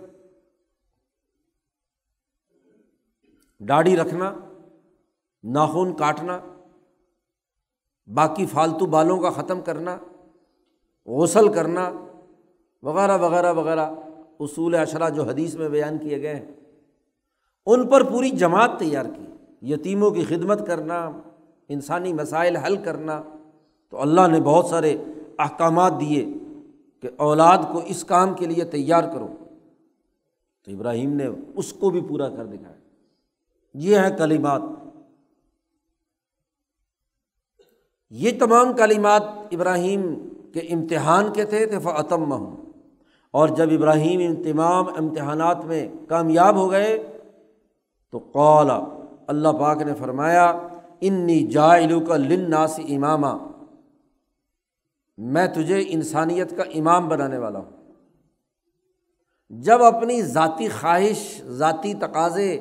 [3.61, 4.33] داڑھی رکھنا،
[5.45, 6.39] ناخن کاٹنا،
[8.09, 9.99] باقی فالتو بالوں کا ختم کرنا،
[11.07, 11.91] غسل کرنا
[12.83, 13.91] وغیرہ وغیرہ وغیرہ۔
[14.41, 16.47] اصول اشرا جو حدیث میں بیان کیے گئے ہیں۔
[17.67, 19.27] ان پر پوری جماعت تیار کی۔
[19.73, 21.11] یتیموں کی خدمت کرنا،
[21.69, 23.23] انسانی مسائل حل کرنا۔
[23.89, 24.97] تو اللہ نے بہت سارے
[25.39, 26.27] احکامات دیے
[27.01, 29.29] کہ اولاد کو اس کام کے لیے تیار کرو۔
[30.65, 32.77] تو ابراہیم نے اس کو بھی پورا کر دکھایا۔
[33.75, 34.63] یہ ہے کلیمات
[38.11, 42.62] یہ تمام کلیمات ابراہیم کے امتحان کے تھے فتم ہوں
[43.33, 46.97] اور جب ابراہیم ان تمام امتحانات میں کامیاب ہو گئے
[48.11, 48.81] تو قولا
[49.27, 50.59] اللہ پاک نے فرمایا،
[51.01, 53.37] انی جائلو کا لناس امامہ
[55.19, 57.71] میں تجھے انسانیت کا امام بنانے والا ہوں۔
[59.51, 62.59] جب اپنی ذاتی خواہش، ذاتی تقاضے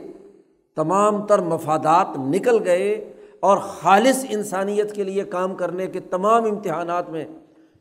[0.75, 7.09] تمام تر مفادات نکل گئے اور خالص انسانیت کے لیے کام کرنے کے تمام امتحانات
[7.09, 7.25] میں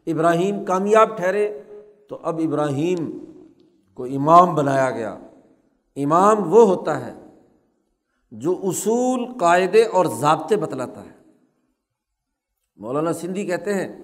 [0.06, 1.62] ابراہیم کامیاب ٹھہرے
[2.10, 3.18] تو اب ابراہیم
[3.94, 5.18] کو امام بنایا گیا۔
[5.96, 7.12] امام وہ ہوتا ہے
[8.30, 11.32] جو اصول، قاعدے اور ضابطے بتلاتا ہے۔
[12.76, 14.02] مولانا سندھی کہتے ہیں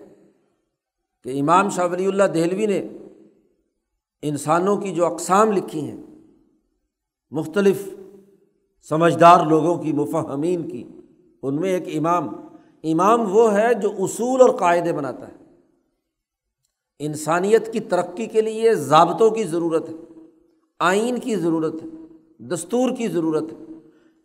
[1.24, 2.86] کہ امام شاہ ولی اللہ دہلوی نے
[4.22, 6.02] انسانوں کی جو اقسام لکھی ہیں،
[7.30, 7.88] مختلف
[8.88, 10.84] سمجھدار لوگوں کی، مفہمین کی،
[11.42, 12.28] ان میں ایک امام۔
[12.82, 15.45] امام وہ ہے جو اصول اور قاعدے بناتا ہے۔
[16.98, 19.94] انسانیت کی ترقی کے لیے ضابطوں کی ضرورت ہے،
[20.78, 21.88] آئین کی ضرورت ہے،
[22.38, 23.64] دستور کی ضرورت ہے۔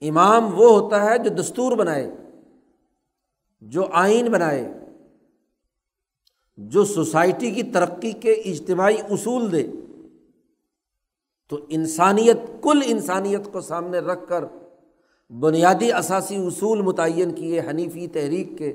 [0.10, 2.12] امام وہ ہوتا ہے جو دستور بنائے،
[3.62, 4.74] جو آئین بنائے،
[6.58, 9.68] جو سوسائٹی کی ترقی کے اجتماعی اصول دے۔
[11.50, 14.44] تو انسانیت، کل انسانیت کو سامنے رکھ کر
[15.30, 18.74] بنیادی اثاثی اصول متعین کیے، حنیفی تحریک کے۔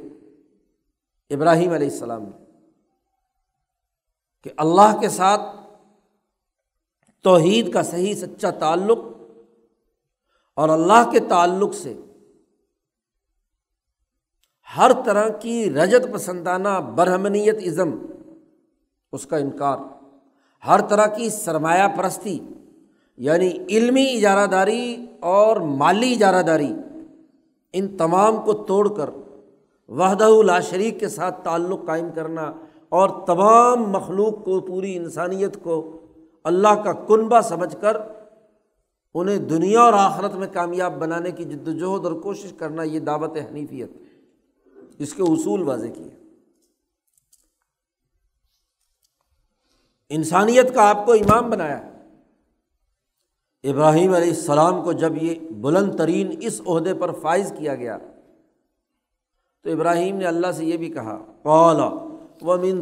[1.30, 2.45] ابراہیم علیہ السلام نے۔
[4.42, 5.40] کہ اللہ کے ساتھ
[7.22, 8.98] توحید کا صحیح سچا تعلق
[10.54, 11.94] اور اللہ کے تعلق سے
[14.76, 17.90] ہر طرح کی رجت پسندانہ برہمنیت ازم
[19.12, 19.78] اس کا انکار،
[20.66, 22.38] ہر طرح کی سرمایہ پرستی
[23.16, 26.74] یعنی علمی اجارہ داری اور مالی اجارہ داری
[27.72, 29.10] ان تمام کو توڑ کر
[29.88, 32.52] وحدہ لا شریک کے ساتھ تعلق قائم کرنا
[32.88, 36.00] اور تمام مخلوق کو، پوری انسانیت کو
[36.44, 37.96] اللہ کا کنبہ سمجھ کر
[39.14, 43.36] انہیں دنیا اور آخرت میں کامیاب بنانے کی جد وجہد اور کوشش کرنا یہ دعوت
[43.50, 43.90] حنیفیت
[44.98, 46.10] اس کے اصول واضح کیے۔
[50.08, 51.90] انسانیت کا آپ کو امام بنایا۔
[53.64, 57.98] ابراہیم علیہ السلام کو جب یہ بلند ترین اس عہدے پر فائز کیا گیا
[59.62, 62.80] تو ابراہیم نے اللہ سے یہ بھی کہا قولا و من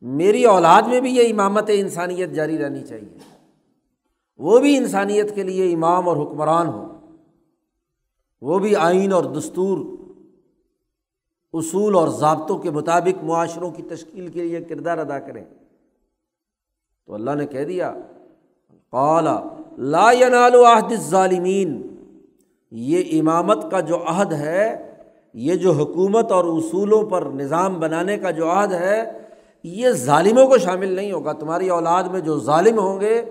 [0.00, 3.18] میری اولاد میں بھی یہ امامت انسانیت جاری رہنی چاہیے۔
[4.38, 6.94] وہ بھی انسانیت کے لیے امام اور حکمران ہو
[8.40, 9.78] وہ بھی آئین اور دستور،
[11.52, 15.44] اصول اور ضابطوں کے مطابق معاشروں کی تشکیل کے لیے کردار ادا کریں۔
[17.06, 17.94] تو اللہ نے کہہ دیا
[18.90, 19.40] قالا
[19.78, 21.82] لا ینال عہد ظالمین
[22.70, 24.87] یہ امامت کا جو عہد ہے
[25.40, 29.18] یہ جو حکومت اور اصولوں پر نظام بنانے کا جو عہد ہے،
[29.62, 33.24] یہ ظالموں کو شامل نہیں ہوگا۔ تمہاری اولاد میں جو ظالم ہوں گے،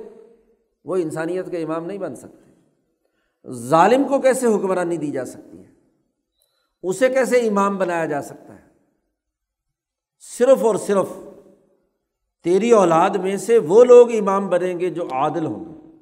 [0.86, 2.52] وہ انسانیت کے امام نہیں بن سکتے۔
[3.52, 5.72] ظالم کو کیسے حکمرانی دی جا سکتی ہے؟
[6.84, 8.67] اسے کیسے امام بنایا جا سکتا ہے؟
[10.20, 11.08] صرف اور صرف
[12.43, 15.98] تیری اولاد میں سے وہ لوگ امام بنیں گے جو عادل ہوں گے۔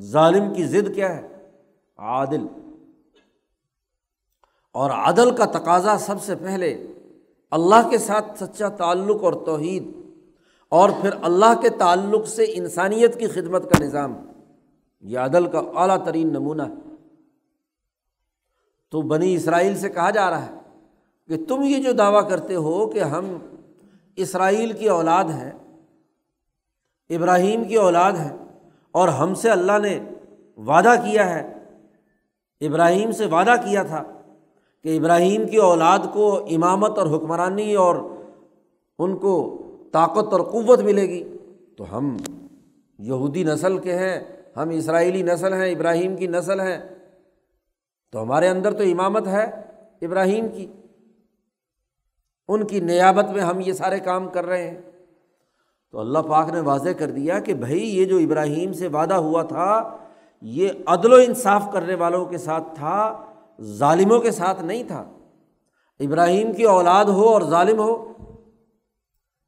[0.00, 1.50] ظالم کی ضد کیا ہے؟
[1.96, 2.46] عادل۔
[4.74, 6.72] اور عدل کا تقاضا سب سے پہلے
[7.52, 9.84] اللہ کے ساتھ سچا تعلق اور توحید
[10.72, 14.14] اور پھر اللہ کے تعلق سے انسانیت کی خدمت کا نظام.
[15.04, 16.82] یہ عدل کا اعلیٰ ترین نمونہ ہے.
[18.92, 20.52] تو بنی اسرائیل سے کہا جا رہا ہے
[21.28, 23.36] کہ تم یہ جو دعویٰ کرتے ہو کہ ہم
[24.18, 25.50] اسرائیل کی اولاد ہیں،
[27.10, 28.36] ابراہیم کی اولاد ہیں،
[28.94, 29.98] اور ہم سے اللہ نے
[30.58, 31.42] وعدہ کیا ہے،
[32.60, 34.02] ابراہیم سے وعدہ کیا تھا
[34.84, 37.96] کہ ابراہیم کی اولاد کو امامت اور حکمرانی اور
[38.98, 39.62] ان کو
[39.92, 41.36] طاقت اور قوت ملے گی۔
[41.76, 42.16] تو ہم
[42.98, 44.20] یہودی نسل کے ہیں،
[44.56, 46.78] ہم اسرائیلی نسل ہیں، ابراہیم کی نسل ہیں۔
[48.12, 49.50] تو ہمارے اندر تو امامت ہے
[50.02, 50.66] ابراہیم کی۔
[52.48, 54.80] ان کی نیابت میں ہم یہ سارے کام کر رہے ہیں۔
[55.92, 59.42] تو اللہ پاک نے واضح کر دیا کہ بھائی، یہ جو ابراہیم سے وعدہ ہوا
[59.42, 59.96] تھا،
[60.42, 63.24] یہ عدل و انصاف کرنے والوں کے ساتھ تھا۔
[63.62, 65.10] ظالموں کے ساتھ نہیں تھا۔
[66.00, 68.12] ابراہیم کی اولاد ہو اور ظالم ہو،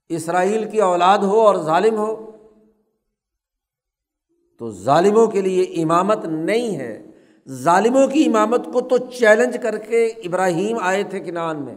[0.08, 2.30] اسرائیل کی اولاد ہو اور ظالم ہو،
[4.58, 7.06] تو ظالموں کے لیے امامت نہیں ہے۔
[7.48, 11.74] ظالموں کی امامت کو تو چیلنج کر کے ابراہیم آئے تھے کنان میں۔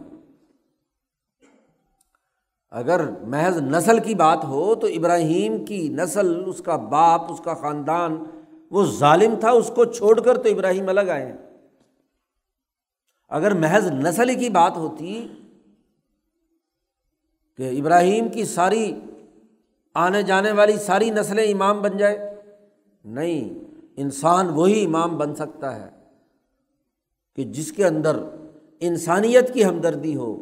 [2.71, 7.53] اگر محض نسل کی بات ہو تو ابراہیم کی نسل، اس کا باپ، اس کا
[7.53, 8.23] خاندان،
[8.71, 11.48] وہ ظالم تھا، اس کو چھوڑ کر تو ابراہیم الگ آئے ہیں۔
[13.31, 15.27] اگر محض نسل کی بات ہوتی
[17.59, 18.99] کہ ابراہیم کی ساری
[19.95, 22.17] آنے جانے والی ساری نسلیں امام بن جائے
[23.05, 23.49] نہیں،
[23.97, 25.89] انسان وہی امام بن سکتا ہے
[27.37, 28.19] کہ جس کے اندر
[28.79, 30.35] انسانیت کی ہمدردی ہو،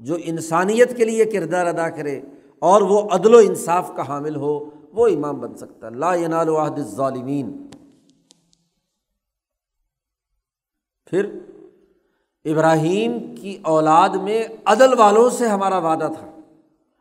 [0.00, 2.20] جو انسانیت کے لیے کردار ادا کرے
[2.62, 4.58] اور وہ عدل و انصاف کا حامل ہو،
[4.92, 7.56] وہ امام بن سکتا ہے۔ لا ینال واحد ظالمین
[11.06, 11.28] پھر
[12.44, 16.30] ابراہیم کی اولاد میں عدل والوں سے ہمارا وعدہ تھا۔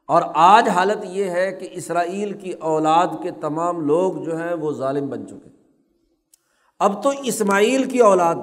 [0.06, 4.72] اور آج حالت یہ ہے کہ اسرائیل کی اولاد کے تمام لوگ جو ہیں وہ
[4.72, 5.50] ظالم بن چکے۔
[6.80, 8.36] اب تو اسماعیل کی اولاد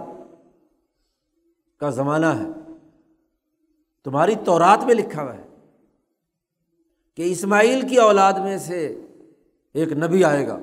[1.78, 2.72] کا زمانہ ہے۔
[4.05, 5.48] تمہاری تورات میں لکھا ہوا ہے
[7.14, 9.05] کہ اسماعیل کی اولاد میں سے
[9.74, 10.59] ایک نبی آئے گا۔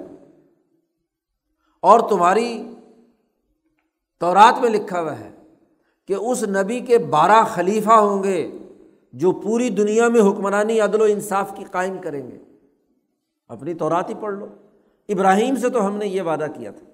[1.80, 2.76] اور تمہاری
[4.20, 5.37] تورات میں لکھا ہوا ہے
[6.08, 8.52] کہ اس نبی کے بارہ خلیفہ ہوں گے
[9.14, 12.38] جو پوری دنیا میں حکمرانی عدل و انصاف کی قائم کریں گے۔
[13.48, 14.48] اپنی تورات ہی پڑھ لو۔
[15.10, 16.86] ابراہیم سے تو ہم نے یہ وعدہ کیا تھا۔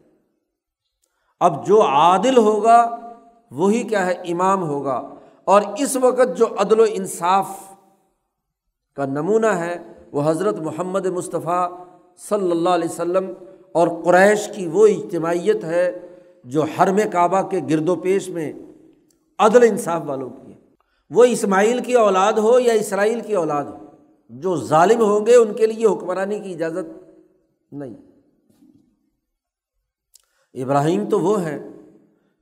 [1.39, 2.97] اب جو عادل ہوگا،
[3.51, 5.09] وہی کیا ہے؟ امام ہوگا۔
[5.43, 7.47] اور اس وقت جو عدل و انصاف
[8.95, 9.77] کا نمونہ ہے،
[10.11, 11.71] وہ حضرت محمد مصطفیٰ
[12.29, 13.33] صلی اللہ علیہ وسلم
[13.71, 15.99] اور قریش کی وہ اجتماعیت ہے
[16.43, 18.53] جو حرم کعبہ کے گرد و پیش میں
[19.45, 20.57] عدل انصاف والوں کی ہے۔
[21.09, 23.85] وہ اسماعیل کی اولاد ہو یا اسرائیل کی اولاد ہو،
[24.29, 27.09] جو ظالم ہوں گے ان کے لیے حکمرانی کی اجازت
[27.73, 27.93] نہیں۔
[30.53, 31.67] ابراہیم تو وہ ہے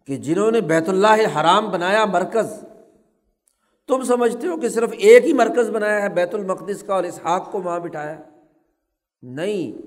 [0.05, 2.63] کہ جنہوں نے بیت اللہ حرام بنایا مرکز۔
[3.87, 7.51] تم سمجھتے ہو کہ صرف ایک ہی مرکز بنایا ہے، بیت المقدس کا اور اسحاق
[7.51, 8.19] کو وہاں بٹھایا۔
[9.21, 9.81] نہیں،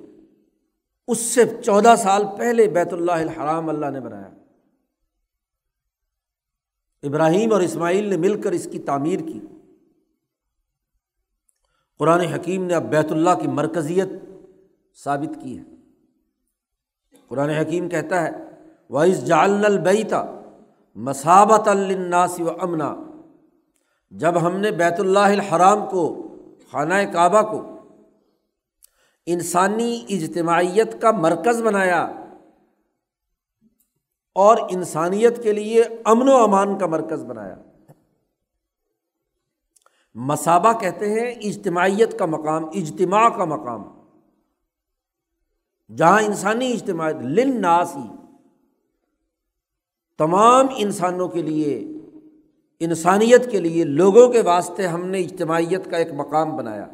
[1.08, 4.33] اس سے چودہ سال پہلے بیت اللہ الحرام اللہ نے بنایا۔
[7.04, 9.40] ابراہیم اور اسماعیل نے مل کر اس کی تعمیر کی۔
[11.98, 14.08] قرآن حکیم نے اب بیت اللہ کی مرکزیت
[15.04, 15.62] ثابت کی ہے۔
[17.28, 18.30] قرآن حکیم کہتا ہے
[18.90, 20.40] وائس جال البیتا
[20.94, 22.94] مسابت الناسی و امنا
[24.10, 26.36] جب ہم نے بیت اللہ الحرام کو،
[26.70, 27.78] خانہ کعبہ کو
[29.26, 32.12] انسانی اجتماعیت کا مرکز بنایا
[34.34, 37.56] اور انسانیت کے لیے امن و امان کا مرکز بنایا۔
[40.14, 43.82] مسابہ کہتے ہیں اجتماعیت کا مقام، اجتماع کا مقام۔
[45.96, 48.08] جہاں انسانی اجتماعیت لن ناسی
[50.18, 51.78] تمام انسانوں کے لیے،
[52.80, 56.86] انسانیت کے لیے، لوگوں کے واسطے ہم نے اجتماعیت کا ایک مقام بنایا۔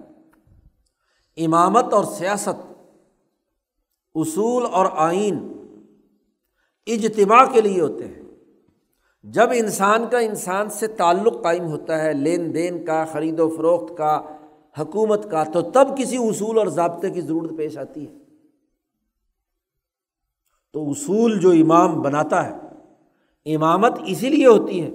[1.36, 2.72] امامت اور سیاست،
[4.14, 5.59] اصول اور آئین
[6.86, 8.22] اجتماع کے لیے ہوتے ہیں۔
[9.22, 13.98] جب انسان کا انسان سے تعلق قائم ہوتا ہے، لین دین کا، خرید و فروخت
[13.98, 14.20] کا،
[14.78, 18.12] حکومت کا، تو تب کسی اصول اور ضابطے کی ضرورت پیش آتی ہے۔
[20.72, 22.56] تو اصول جو امام بناتا ہے،
[23.54, 24.90] امامت اسی لیے ہوتی ہے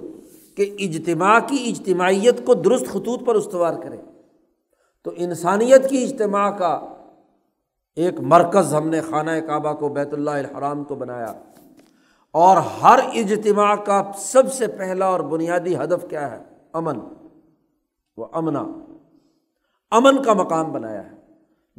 [0.56, 3.96] کہ اجتماع کی اجتماعیت کو درست خطوط پر استوار کرے۔
[5.02, 6.80] تو انسانیت کی اجتماع کا
[7.96, 11.32] ایک مرکز ہم نے خانہ کعبہ کو، بیت اللہ الحرام کو بنایا۔
[12.36, 16.98] اور ہر اجتماع کا سب سے پہلا اور بنیادی ہدف کیا ہے؟ امن۔
[18.16, 18.60] وہ امنا۔
[19.90, 21.16] امن کا مقام بنایا ہے۔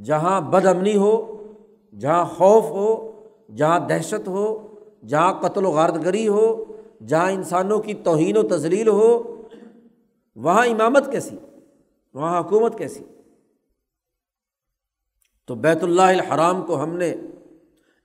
[0.04, 1.44] جہاں بد امنی ہو،
[2.00, 3.20] جہاں خوف ہو،
[3.56, 4.76] جہاں دہشت ہو،
[5.08, 6.64] جہاں قتل و غاردگری ہو،
[7.08, 9.42] جہاں انسانوں کی توہین و تزلیل ہو،
[10.36, 11.38] وہاں امامت کیسی؟
[12.14, 13.04] وہاں حکومت کیسی؟
[15.46, 17.16] تو بیت اللہ الحرام کو ہم نے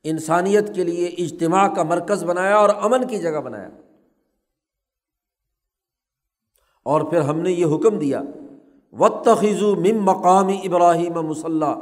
[0.04, 3.68] انسانیت کے لیے اجتماع کا مرکز بنایا اور امن کی جگہ بنایا۔
[6.82, 8.20] اور پھر ہم نے یہ حکم دیا
[8.92, 11.74] و تخیضو مم مقامی ابراہیم مسلح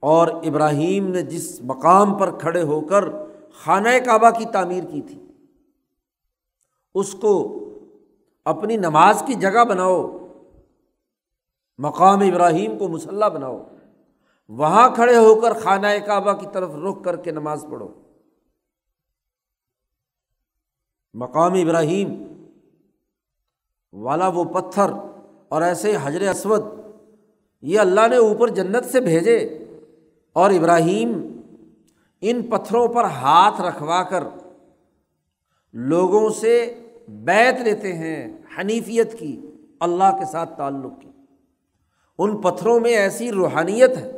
[0.00, 3.04] اور ابراہیم نے جس مقام پر کھڑے ہو کر
[3.52, 5.24] خانہ کعبہ کی تعمیر کی تھی،
[6.94, 7.58] اس کو
[8.44, 10.18] اپنی نماز کی جگہ بناؤ،
[11.78, 13.64] مقام ابراہیم کو مسلح بناؤ۔
[14.48, 17.88] وہاں کھڑے ہو کر خانہ کعبہ کی طرف رخ کر کے نماز پڑھو۔
[21.14, 22.24] مقام ابراہیم۔
[23.92, 24.86] والا وہ پتھر
[25.48, 26.62] اور ایسے حجر اسود۔
[27.62, 29.38] یہ اللہ نے اوپر جنت سے بھیجے۔
[30.32, 31.40] اور ابراہیم
[32.20, 34.24] ان پتھروں پر ہاتھ رکھوا کر
[35.72, 39.40] لوگوں سے بیت لیتے ہیں حنیفیت کی،
[39.80, 41.10] اللہ کے ساتھ تعلق کی۔
[42.18, 44.17] ان پتھروں میں ایسی روحانیت ہے۔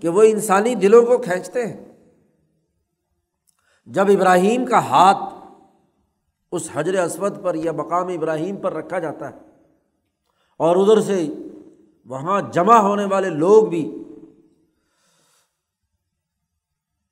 [0.00, 1.84] کہ وہ انسانی دلوں کو کھینچتے ہیں۔
[3.86, 5.34] جب ابراہیم کا ہاتھ
[6.52, 9.34] اس حجر اسود پر یا مقام ابراہیم پر رکھا جاتا ہے
[10.56, 11.28] اور ادھر سے
[12.06, 14.04] وہاں جمع ہونے والے لوگ بھی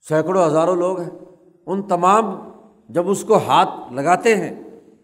[0.08, 1.10] سینکڑوں ہزاروں لوگ ہیں،
[1.66, 2.50] ان تمام
[2.88, 4.54] جب اس کو ہاتھ لگاتے ہیں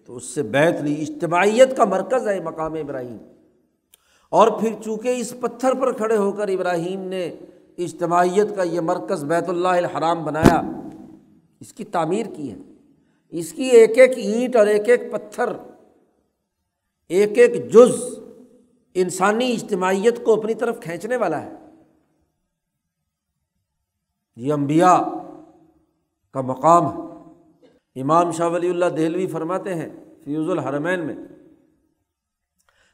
[0.06, 3.18] تو اس سے بیت لی اجتماعیت کا مرکز ہے مقام ابراہیم۔
[4.30, 7.36] اور پھر چونکہ اس پتھر پر کھڑے ہو کر ابراہیم نے
[7.78, 10.62] اجتماعیت کا یہ مرکز بیت اللہ الحرام بنایا،
[11.60, 12.56] اس کی تعمیر کی ہے۔
[13.30, 15.46] اس کی ایک ایک اینٹ اور ایک ایک پتھر،
[17.08, 18.18] ایک ایک جز
[18.94, 21.52] انسانی اجتماعیت کو اپنی طرف کھینچنے والا ہے۔
[24.36, 25.02] یہ امبیا
[26.32, 27.14] کا مقام ہے۔
[28.00, 29.88] امام شاہ ولی اللہ دہلوی فرماتے ہیں
[30.24, 31.14] فیوز الحرمین میں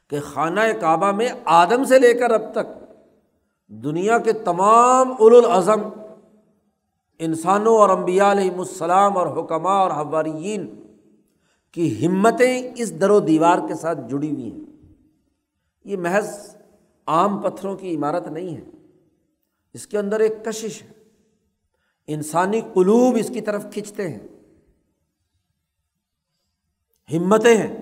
[0.07, 2.90] کہ خانہ کعبہ میں آدم سے لے کر اب تک
[3.71, 5.81] دنیا کے تمام الاظم
[7.19, 10.83] انسانوں اور امبیا علیہم السلام اور حکمہ اور حواریین
[11.71, 14.93] کی ہمتیں اس در و دیوار کے ساتھ جڑی ہوئی ہیں۔
[15.85, 16.55] یہ محض
[17.07, 18.61] عام پتھروں کی عمارت نہیں ہے۔
[19.73, 20.87] اس کے اندر ایک کشش ہے۔
[22.07, 24.27] انسانی قلوب اس کی طرف کھنچتے ہیں۔
[27.17, 27.77] ہمتیں ہیں۔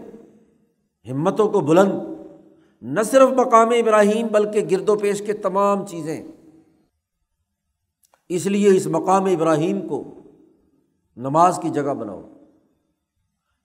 [1.12, 1.92] ہمتوں کو بلند
[2.82, 6.24] نہ صرف مقام ابراہیم بلکہ گرد و پیش کے تمام چیزیں۔
[8.30, 10.04] اس لیے اس مقام ابراہیم کو
[11.18, 12.22] نماز کی جگہ بناؤ۔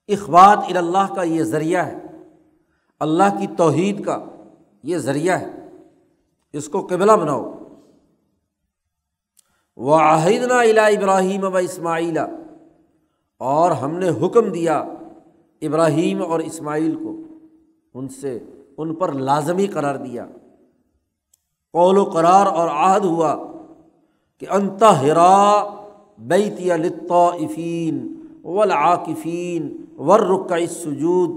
[0.09, 1.99] اخبات اللہ کا یہ ذریعہ ہے۔
[3.01, 4.25] اللہ کی توحید کا
[4.83, 5.53] یہ ذریعہ ہے۔
[6.53, 7.55] اس کو قبلہ بناؤ۔
[9.77, 12.27] واحد نا الا ابراہیم و اسماعیلا
[13.39, 14.79] اور ہم نے حکم دیا
[15.63, 17.17] ابراہیم اور اسماعیل کو
[17.95, 18.39] ان سے۔
[18.79, 20.27] ان پر لازمی قرار دیا۔
[21.73, 23.37] قول و قرار اور عہد ہوا
[24.39, 25.65] کہ انتا ہرا
[26.19, 31.31] بیتی لطافین ولاقفین ورقع سجود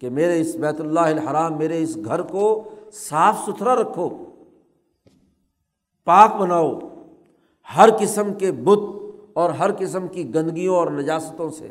[0.00, 2.62] کہ میرے اس بیت اللہ الحرام، میرے اس گھر کو
[2.92, 4.08] صاف ستھرا رکھو،
[6.04, 6.78] پاک بناؤ،
[7.76, 8.78] ہر قسم کے بت
[9.32, 11.70] اور ہر قسم کی گندگیوں اور نجاستوں سے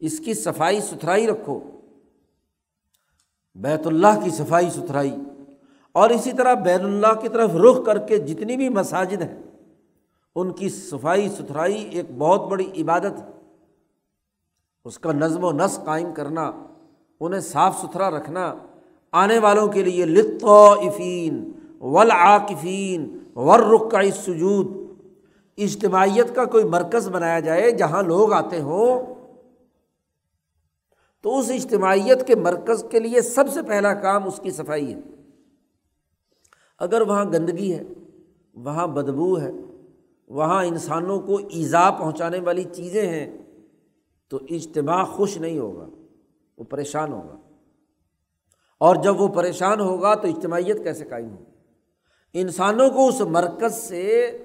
[0.00, 1.58] اس کی صفائی ستھرائی رکھو۔
[3.58, 5.14] بیت اللہ کی صفائی ستھرائی
[5.92, 9.36] اور اسی طرح بیت اللہ کی طرف رخ کر کے جتنی بھی مساجد ہیں،
[10.34, 13.26] ان کی صفائی ستھرائی ایک بہت بڑی عبادت ہے۔
[14.84, 16.50] اس کا نظم و نسق قائم کرنا،
[17.20, 18.54] انہیں صاف ستھرا رکھنا،
[19.12, 24.66] آنے والوں کے لیے لطفین ولاقفین ور رخ کا سجود
[25.58, 29.17] اجتماعیت کا کوئی مرکز بنایا جائے جہاں لوگ آتے ہوں۔
[31.22, 34.98] تو اس اجتماعیت کے مرکز کے لیے سب سے پہلا کام اس کی صفائی ہے۔
[36.78, 37.82] اگر وہاں گندگی ہے،
[38.54, 39.50] وہاں بدبو ہے،
[40.28, 43.38] وہاں انسانوں کو ایزا پہنچانے والی چیزیں ہیں،
[44.28, 45.88] تو اجتماع خوش نہیں ہوگا،
[46.58, 47.38] وہ پریشان ہوگا۔
[48.80, 51.44] اور جب وہ پریشان ہوگا تو اجتماعیت کیسے قائم ہوگی؟
[52.34, 54.38] انسانوں کو اس مرکز سے،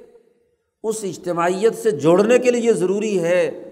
[0.84, 3.70] اس اجتماعیت سے جوڑنے کے لیے ضروری ہے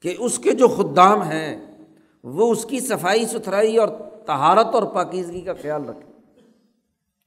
[0.00, 1.71] کہ اس کے جو خدام ہیں
[2.24, 3.88] وہ اس کی صفائی ستھرائی اور
[4.26, 6.12] تہارت اور پاکیزگی کا خیال رکھے۔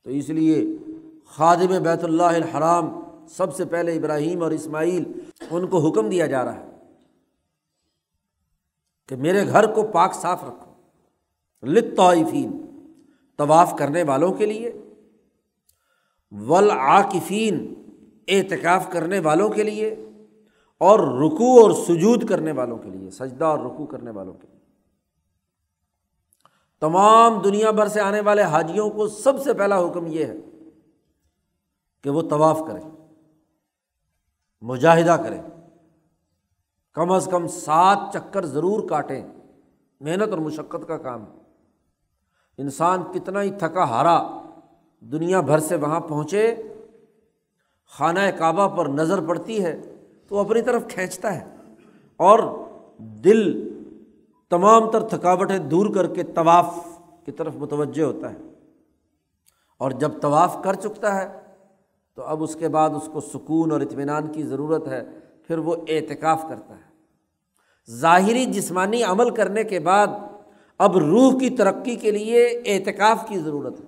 [0.03, 0.77] تو اس لیے
[1.25, 5.03] خادم بیت اللہ الحرام سب سے پہلے ابراہیم اور اسماعیل،
[5.51, 6.69] ان کو حکم دیا جا رہا ہے
[9.09, 10.71] کہ میرے گھر کو پاک صاف رکھو۔
[11.63, 12.65] لطفین
[13.37, 14.71] طواف کرنے والوں کے لیے۔
[16.31, 17.73] ولاقفین
[18.27, 19.95] اعتکاف کرنے والوں کے لیے۔
[20.77, 24.54] اور رکو اور سجود کرنے والوں کے لیے، سجدہ اور رکو کرنے والوں کے لیے۔
[26.85, 30.33] تمام دنیا بھر سے آنے والے حاجیوں کو سب سے پہلا حکم یہ ہے
[32.03, 32.89] کہ وہ طواف کریں،
[34.61, 35.41] مجاہدہ کریں،
[36.93, 39.27] کم از کم سات چکر ضرور کاٹیں۔
[39.99, 41.25] محنت اور مشقت کا کام۔
[42.57, 44.41] انسان کتنا ہی تھکا ہارا
[45.01, 46.55] دنیا بھر سے وہاں پہنچے،
[47.97, 49.81] خانہ کعبہ پر نظر پڑتی ہے
[50.27, 51.45] تو اپنی طرف کھینچتا ہے
[52.17, 52.39] اور
[52.97, 53.64] دل
[54.49, 56.79] تمام تر تھکاوٹیں دور کر کے طواف
[57.25, 58.37] کی طرف متوجہ ہوتا ہے۔
[59.77, 61.39] اور جب طواف کر چکتا ہے،
[62.15, 65.03] تو اب اس کے بعد اس کو سکون اور اطمینان کی ضرورت ہے،
[65.47, 66.95] پھر وہ اعتکاف کرتا ہے۔
[67.91, 70.07] ظاہری جسمانی عمل کرنے کے بعد
[70.77, 73.85] اب روح کی ترقی کے لیے اعتکاف کی ضرورت ہے۔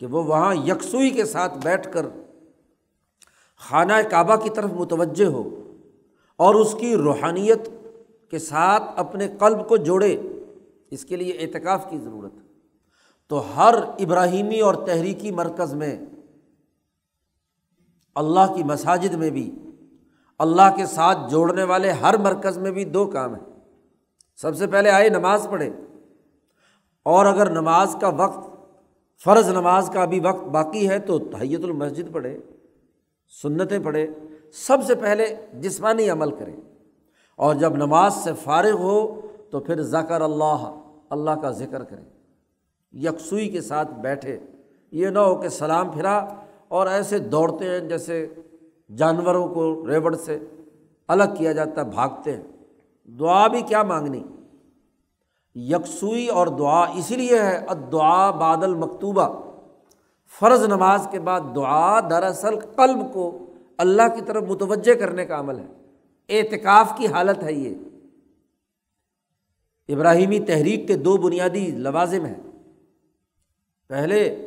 [0.00, 2.06] کہ وہ وہاں یکسوئی کے ساتھ بیٹھ کر
[3.56, 5.72] خانہ کعبہ کی طرف متوجہ ہو
[6.36, 7.68] اور اس کی روحانیت
[8.34, 10.16] کے ساتھ اپنے قلب کو جوڑے،
[10.90, 12.40] اس کے لیے اعتکاف کی ضرورت ہے۔
[13.28, 15.98] تو ہر ابراہیمی اور تحریکی مرکز میں،
[18.14, 19.50] اللہ کی مساجد میں بھی،
[20.38, 23.58] اللہ کے ساتھ جوڑنے والے ہر مرکز میں بھی دو کام ہیں۔
[24.36, 25.70] سب سے پہلے آئے نماز پڑھے۔
[27.02, 28.50] اور اگر نماز کا وقت،
[29.24, 32.38] فرض نماز کا ابھی وقت باقی ہے تو تحیت المسجد پڑھے،
[33.42, 34.06] سنتیں پڑھے۔
[34.52, 36.56] سب سے پہلے جسمانی عمل کریں۔
[37.36, 39.20] اور جب نماز سے فارغ ہو
[39.50, 40.80] تو پھر ذکر اللہ
[41.10, 42.04] اللہ کا ذکر کریں۔
[42.92, 44.38] یکسوئی کے ساتھ بیٹھے۔
[44.92, 46.16] یہ نہ ہو کہ سلام پھرا
[46.68, 48.34] اور ایسے دوڑتے ہیں جیسے
[48.96, 50.38] جانوروں کو ریوڑ سے
[51.08, 52.42] الگ کیا جاتا ہے، بھاگتے ہیں۔
[53.18, 54.22] دعا بھی کیا مانگنی؟
[55.54, 59.40] یکسوئی اور دعا اسی لیے ہے ادعا بادل مکتوبہ
[60.40, 63.38] فرض نماز کے بعد دعا دراصل قلب کو
[63.78, 65.83] اللہ کی طرف متوجہ کرنے کا عمل ہے۔
[66.28, 67.74] اعتکاف کی حالت ہے یہ۔
[69.88, 72.34] ابراہیمی تحریک کے دو بنیادی لوازم ہیں۔
[73.88, 74.46] پہلے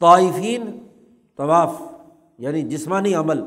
[0.00, 0.86] طائفین
[1.36, 1.82] طواف
[2.38, 3.42] یعنی جسمانی عمل۔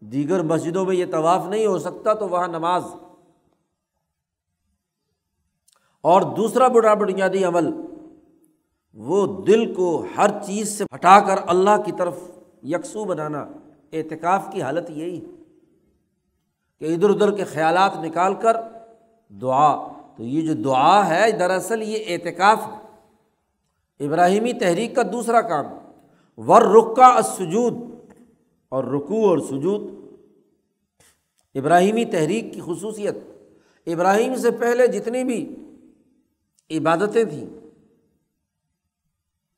[0.00, 2.84] دیگر مسجدوں میں یہ طواف نہیں ہو سکتا تو وہاں نماز۔
[6.00, 7.70] اور دوسرا بڑا بنیادی عمل،
[8.94, 12.18] وہ دل کو ہر چیز سے ہٹا کر اللہ کی طرف
[12.62, 13.46] یکسو بنانا۔
[13.92, 15.35] اعتکاف کی حالت یہی۔ ہے
[16.78, 18.56] کہ ادھر ادھر کے خیالات نکال کر
[19.28, 22.86] دعا۔ تو یہ جو دعا ہے، دراصل یہ اعتکاف ہے۔
[24.06, 25.66] ابراہیمی تحریک کا دوسرا کام۔
[26.36, 27.74] ور رکا سجود
[28.68, 29.82] اور رکو اور سجود۔
[31.54, 33.14] ابراہیمی تحریک کی خصوصیت۔
[33.86, 35.56] ابراہیم سے پہلے جتنی بھی
[36.70, 37.46] عبادتیں تھیں،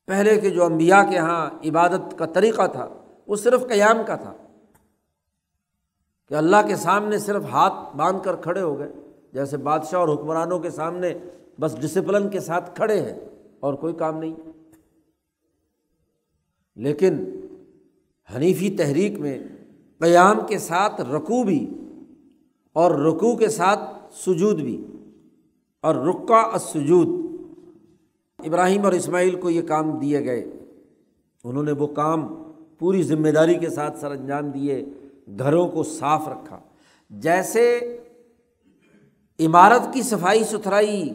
[0.07, 2.89] پہلے کے جو امبیا کے یہاں عبادت کا طریقہ تھا،
[3.27, 4.33] وہ صرف قیام کا تھا۔
[6.29, 8.91] کہ اللہ کے سامنے صرف ہاتھ باندھ کر کھڑے ہو گئے،
[9.33, 11.13] جیسے بادشاہ اور حکمرانوں کے سامنے
[11.59, 13.19] بس ڈسپلن کے ساتھ کھڑے ہیں،
[13.59, 14.33] اور کوئی کام نہیں۔
[16.75, 17.41] لیکن
[18.35, 19.39] حنیفی تحریک میں
[19.99, 21.69] قیام کے ساتھ رقو بھی
[22.73, 23.79] اور رقو کے ساتھ
[24.13, 24.85] سجود بھی۔
[25.81, 27.07] اور رکا اسجود
[28.39, 30.45] ابراہیم اور اسماعیل کو یہ کام دیے گئے۔
[31.43, 34.85] انہوں نے وہ کام پوری ذمہ داری کے ساتھ سر انجام دیے۔
[35.39, 36.59] گھروں کو صاف رکھا۔
[37.09, 37.79] جیسے
[39.39, 41.09] عمارت کی صفائی ستھرائی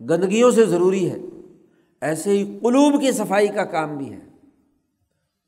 [0.00, 1.18] گندگیوں سے ضروری ہے،
[2.00, 4.18] ایسے ہی قلوب کی صفائی کا کام بھی ہے۔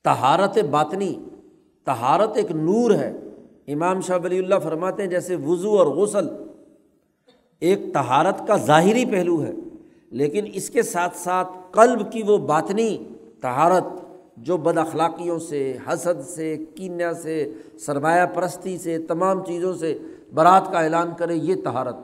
[0.05, 1.15] تہارت باطنی
[1.85, 3.19] تہارت ایک نور ہے۔
[3.69, 6.29] امام شاہ ولی اللہ فرماتے ہیں، جیسے وضو اور غسل
[7.61, 9.53] ایک تہارت کا ظاہری پہلو ہے،
[10.11, 12.99] لیکن اس کے ساتھ ساتھ قلب کی وہ باطنی
[13.41, 13.85] تہارت
[14.37, 19.99] جو بد اخلاقیوں سے، حسد سے کینیا سے، سرمایہ پرستی سے، تمام چیزوں سے
[20.35, 21.97] برات کا اعلان کرے، یہ تہارت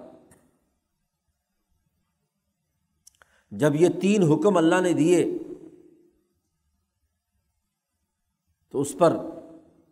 [3.51, 5.39] جب یہ تین حکم اللہ نے دیے،
[8.71, 9.17] تو اس پر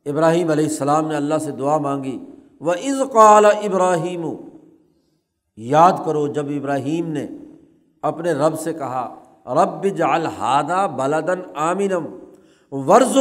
[0.07, 2.19] ابراہیم علیہ السلام نے اللہ سے دعا مانگی۔
[2.61, 4.25] وہ از قال ابراہیم
[5.57, 7.27] یاد کرو، جب ابراہیم نے
[8.03, 9.07] اپنے رب سے کہا،
[9.47, 11.41] رب جا بلدن
[12.73, 13.17] آمنم ورژ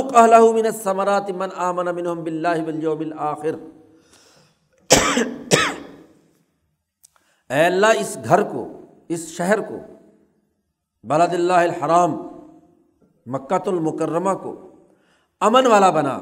[0.55, 3.55] من ثمرات من آمن امن بلّہ آخر
[7.49, 9.77] اے اللہ، اس گھر کو، اس شہر کو،
[11.03, 12.15] بلد اللہ الحرام،
[13.25, 14.71] مکۃ المکرمہ کو
[15.39, 16.19] امن والا بنا۔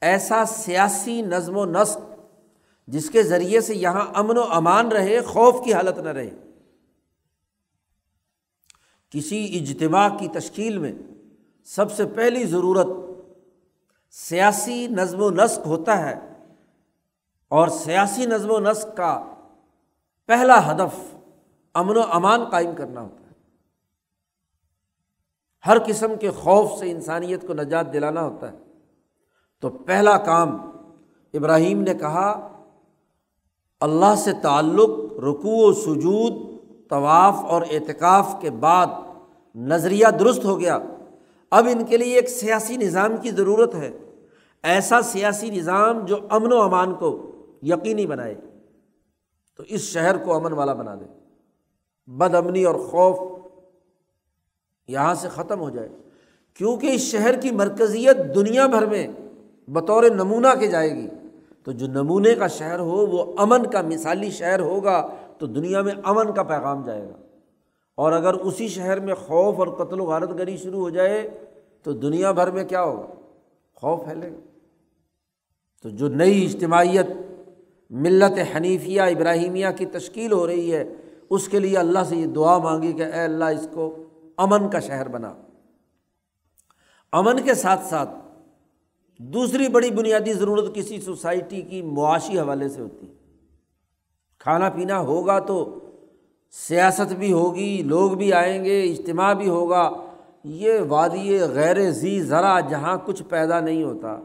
[0.00, 1.98] ایسا سیاسی نظم و نسق
[2.86, 6.30] جس کے ذریعے سے یہاں امن و امان رہے، خوف کی حالت نہ رہے۔
[9.10, 10.92] کسی اجتماع کی تشکیل میں
[11.64, 12.86] سب سے پہلی ضرورت
[14.10, 16.14] سیاسی نظم و نسق ہوتا ہے
[17.48, 19.24] اور سیاسی نظم و نسق کا
[20.26, 21.14] پہلا ہدف
[21.74, 23.32] امن و امان قائم کرنا ہوتا ہے۔
[25.66, 28.56] ہر قسم کے خوف سے انسانیت کو نجات دلانا ہوتا ہے۔
[29.60, 30.70] تو پہلا کام
[31.34, 32.48] ابراہیم نے کہا،
[33.80, 36.32] اللہ سے تعلق، رکوع و سجود،
[36.88, 38.86] طواف اور اعتکاف کے بعد
[39.54, 40.78] نظریہ درست ہو گیا۔
[41.52, 43.90] اب ان کے لیے ایک سیاسی نظام کی ضرورت ہے۔
[44.62, 47.32] ایسا سیاسی نظام جو امن و امان کو
[47.62, 48.34] یقینی بنائے۔
[49.56, 51.04] تو اس شہر کو امن والا بنا دے
[52.06, 53.40] بد امنی اور خوف
[54.88, 55.88] یہاں سے ختم ہو جائے۔
[56.54, 59.06] کیونکہ اس شہر کی مرکزیت دنیا بھر میں
[59.68, 61.08] بطور نمونہ کے جائے گی۔
[61.64, 65.94] تو جو نمونے کا شہر ہو، وہ امن کا مثالی شہر ہوگا تو دنیا میں
[66.04, 67.21] امن کا پیغام جائے گا۔
[68.02, 71.44] اور اگر اسی شہر میں خوف اور قتل و غارت گری شروع ہو جائے
[71.82, 73.06] تو دنیا بھر میں کیا ہوگا؟
[73.74, 74.36] خوف پھیلے گا۔
[75.82, 77.06] تو جو نئی اجتماعیت
[77.90, 80.84] ملت حنیفیہ ابراہیمیہ کی تشکیل ہو رہی ہے،
[81.30, 83.96] اس کے لیے اللہ سے یہ دعا مانگی کہ اے اللہ اس کو
[84.36, 85.34] امن کا شہر بنا۔
[87.12, 88.10] امن کے ساتھ ساتھ
[89.18, 93.12] دوسری بڑی بنیادی ضرورت کسی سوسائٹی کی معاشی حوالے سے ہوتی۔ ہے
[94.38, 95.78] کھانا پینا ہوگا تو
[96.52, 99.90] سیاست بھی ہوگی، لوگ بھی آئیں گے، اجتماع بھی ہوگا۔
[100.44, 104.18] یہ وادی غیر زی ذرا جہاں کچھ پیدا نہیں ہوتا،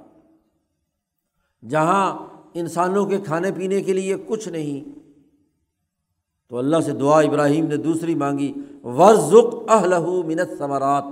[1.70, 2.18] جہاں
[2.54, 5.00] انسانوں کے کھانے پینے کے لیے کچھ نہیں۔
[6.50, 8.54] تو اللہ سے دعا ابراہیم نے دوسری مانگی
[8.84, 9.34] ورژ
[9.70, 11.04] اہلہ منت ثمرات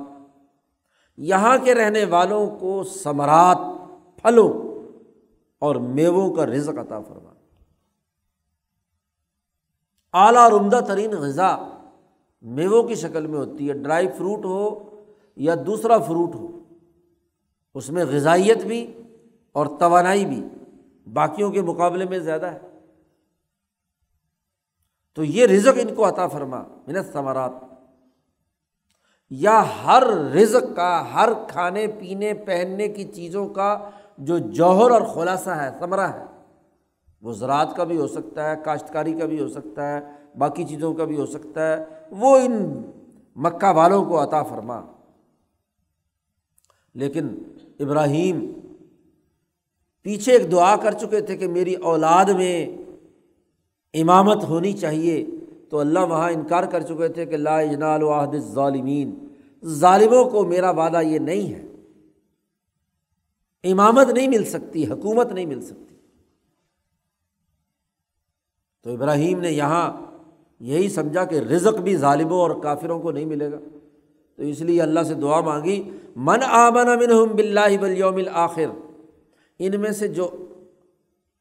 [1.17, 3.57] یہاں کے رہنے والوں کو ثمرات،
[4.21, 4.49] پھلوں
[5.59, 7.34] اور میووں کا رزق عطا فرما۔
[10.15, 11.57] اعلیٰ اور عمدہ ترین غذا
[12.41, 14.89] میووں کی شکل میں ہوتی ہے، ڈرائی فروٹ ہو
[15.35, 16.59] یا دوسرا فروٹ ہو،
[17.75, 19.01] اس میں غذائیت بھی
[19.51, 20.47] اور توانائی بھی
[21.13, 22.59] باقیوں کے مقابلے میں زیادہ ہے۔
[25.15, 27.51] تو یہ رزق ان کو عطا فرما منت ثمرات
[29.29, 35.49] یا ہر رزق کا، ہر کھانے، پینے، پہننے کی چیزوں کا جو جوہر اور خلاصہ
[35.49, 36.23] ہے، ثمرہ ہے۔
[37.25, 39.99] وہ زراعت کا بھی ہو سکتا ہے، کاشتکاری کا بھی ہو سکتا ہے،
[40.37, 42.81] باقی چیزوں کا بھی ہو سکتا ہے، وہ ان
[43.35, 44.81] مکہ والوں کو عطا فرما۔
[46.93, 47.27] لیکن
[47.79, 48.51] ابراہیم
[50.01, 52.77] پیچھے ایک دعا کر چکے تھے کہ میری اولاد میں
[53.93, 55.25] امامت ہونی چاہیے۔
[55.69, 59.27] تو اللہ وہاں انکار کر چکے تھے کہ لا اجنال واحد ظالمین
[59.65, 61.65] ظالموں کو میرا وعدہ یہ نہیں ہے۔
[63.71, 65.94] امامت نہیں مل سکتی، حکومت نہیں مل سکتی۔
[68.85, 70.01] تو ابراہیم نے یہاں
[70.59, 73.57] یہی سمجھا کہ رزق بھی ظالموں اور کافروں کو نہیں ملے گا۔
[74.35, 78.65] تو اس لیے اللہ سے دعا مانگی، من آمن امن بلّہ بلیوم الآخر
[79.59, 80.29] ان میں سے جو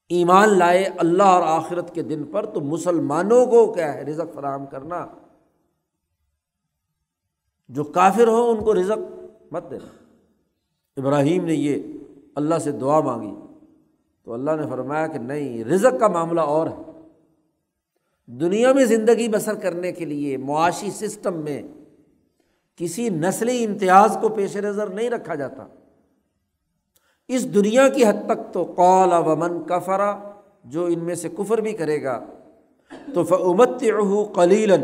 [0.09, 4.67] ایمان لائے اللہ اور آخرت کے دن پر، تو مسلمانوں کو کیا ہے؟ رزق فراہم
[4.67, 5.07] کرنا۔
[7.69, 8.99] جو کافر ہو ان کو رزق
[9.53, 10.05] مت دینا۔
[10.97, 11.83] ابراہیم نے یہ
[12.35, 13.35] اللہ سے دعا مانگی۔
[14.25, 16.94] تو اللہ نے فرمایا کہ نہیں، رزق کا معاملہ اور ہے۔
[18.27, 21.63] دنیا میں زندگی بسر کرنے کے لیے معاشی سسٹم میں
[22.77, 25.67] کسی نسلی امتیاز کو پیش نظر نہیں رکھا جاتا۔
[27.29, 30.31] اس دنیا کی حد تک تو قول ومن کفرا
[30.65, 32.27] جو ان میں سے کفر بھی کرے گا،
[33.15, 33.69] تو فعمت
[34.35, 34.83] قلیلاً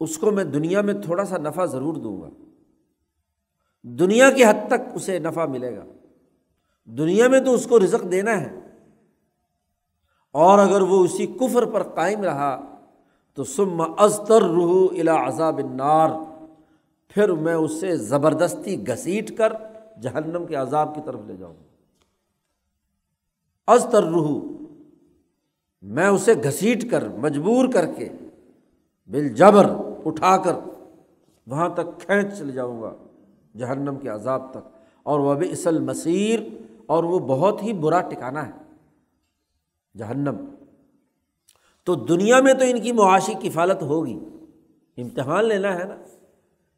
[0.00, 2.28] اس کو میں دنیا میں تھوڑا سا نفع ضرور دوں گا۔
[3.82, 5.84] دنیا کی حد تک اسے نفع ملے گا۔
[6.84, 8.69] دنیا میں تو اس کو رزق دینا ہے۔
[10.32, 12.60] اور اگر وہ اسی کفر پر قائم رہا
[13.34, 16.10] تو سم ازتر روح الا عذاب النار،
[17.08, 19.52] پھر میں اسے زبردستی گھسیٹ کر
[20.02, 21.54] جہنم کے عذاب کی طرف لے جاؤں
[23.66, 24.40] ازتر روح
[25.82, 28.08] میں اسے گھسیٹ کر، مجبور کر کے
[29.08, 29.66] بال جبر
[30.04, 30.52] اٹھا کر
[31.46, 32.92] وہاں تک کھینچ چل جاؤں گا
[33.56, 34.68] جہنم کے عذاب تک۔
[35.02, 36.40] اور وہ بھی اصل مصیر
[36.86, 38.69] اور وہ بہت ہی برا ٹکانا ہے۔
[39.98, 40.36] جہنم۔
[41.84, 44.18] تو دنیا میں تو ان کی معاشی کفالت ہوگی۔
[44.96, 45.96] امتحان لینا ہے نا۔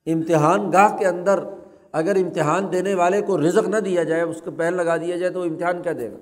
[0.06, 1.44] امتحان گاہ کے اندر
[1.92, 5.32] اگر امتحان دینے والے کو رزق نہ دیا جائے، اس کو پہل لگا دیا جائے،
[5.32, 6.16] تو وہ امتحان کیا دے گا؟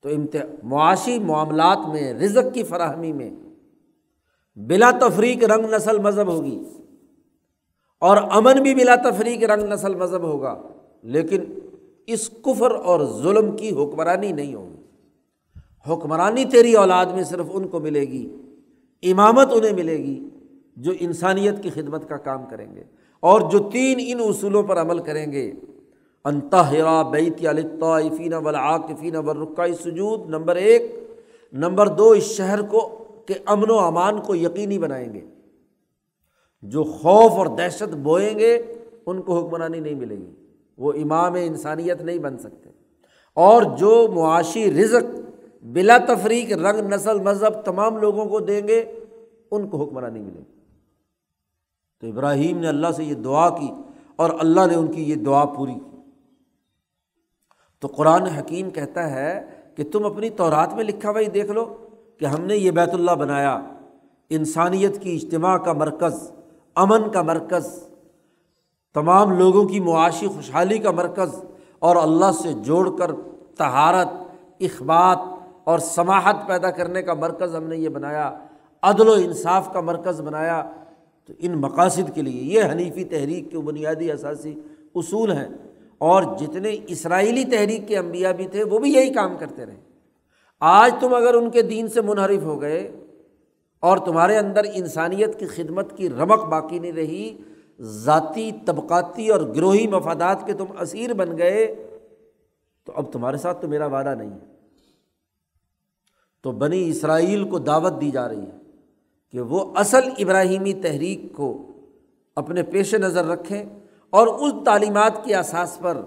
[0.00, 0.08] تو
[0.62, 3.30] معاشی معاملات میں، رزق کی فراہمی میں
[4.56, 6.64] بلا تفریق رنگ نسل مذہب ہوگی۔
[8.00, 10.62] اور امن بھی بلا تفریق رنگ نسل مذہب ہوگا۔
[11.02, 11.44] لیکن
[12.06, 14.75] اس کفر اور ظلم کی حکمرانی نہیں ہوگی۔
[15.88, 18.36] حکمرانی تیری اولاد میں صرف ان کو ملے گی،
[19.02, 20.28] امامت انہیں ملے گی
[20.76, 22.84] جو انسانیت کی خدمت کا کام کریں گے
[23.20, 25.52] اور جو تین ان اصولوں پر عمل کریں گے۔
[26.24, 30.82] انتہرا بیت الطافین ولاقفین ورقۂ سجود، نمبر ایک۔
[31.52, 35.20] نمبر دو، اس شہر کو کہ امن و امان کو یقینی بنائیں گے۔
[36.62, 38.62] جو خوف اور دہشت بوئیں گے،
[39.06, 40.30] ان کو حکمرانی نہیں ملے گی۔
[40.78, 42.70] وہ امام انسانیت نہیں بن سکتے۔
[43.34, 45.25] اور جو معاشی رزق
[45.66, 48.80] بلا تفریق، رنگ، نسل، مذہب تمام لوگوں کو دیں گے،
[49.50, 50.60] ان کو حکمرانی ملے گی۔
[52.00, 53.70] تو ابراہیم نے اللہ سے یہ دعا کی
[54.16, 55.96] اور اللہ نے ان کی یہ دعا پوری کی۔
[57.80, 59.46] تو قرآن حکیم کہتا ہے
[59.76, 61.86] کہ تم اپنی تورات میں لکھا بھائی دیکھ لو
[62.18, 63.60] کہ ہم نے یہ بیت اللہ بنایا۔
[64.30, 66.32] انسانیت کی اجتماع کا مرکز،
[66.74, 67.88] امن کا مرکز،
[68.94, 71.44] تمام لوگوں کی معاشی خوشحالی کا مرکز
[71.78, 73.10] اور اللہ سے جوڑ کر
[73.56, 74.08] تہارت
[74.60, 75.35] اخبات
[75.66, 78.38] اور سماہت پیدا کرنے کا مرکز ہم نے یہ بنایا،
[78.82, 80.70] عدل و انصاف کا مرکز بنایا۔
[81.24, 84.54] تو ان مقاصد کے لیے یہ حنیفی تحریک کے بنیادی اثاثی
[84.94, 85.48] اصول ہیں۔
[85.98, 89.76] اور جتنے اسرائیلی تحریک کے انبیاء بھی تھے، وہ بھی یہی کام کرتے رہے۔
[90.60, 92.96] آج تم اگر ان کے دین سے منحرف ہو گئے
[93.80, 97.36] اور تمہارے اندر انسانیت کی خدمت کی رمق باقی نہیں رہی،
[97.80, 101.88] ذاتی، طبقاتی اور گروہی مفادات کے تم اسیر بن گئے،
[102.84, 104.55] تو اب تمہارے ساتھ تو میرا وعدہ نہیں ہے۔
[106.46, 108.58] تو بنی اسرائیل کو دعوت دی جا رہی ہے
[109.32, 111.66] کہ وہ اصل ابراہیمی تحریک کو
[112.36, 113.64] اپنے پیش نظر رکھیں
[114.10, 116.00] اور اس تعلیمات کے اساس پر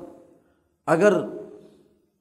[0.88, 1.20] اگر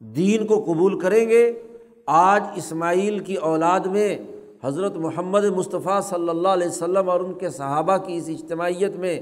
[0.01, 1.63] دین کو قبول کریں گے،
[2.07, 4.19] آج اسماعیل کی اولاد میں
[4.65, 9.21] حضرت محمد مصطفیٰ صلی اللہ علیہ وسلم اور ان کے صحابہ کی اس اجتماعیت میں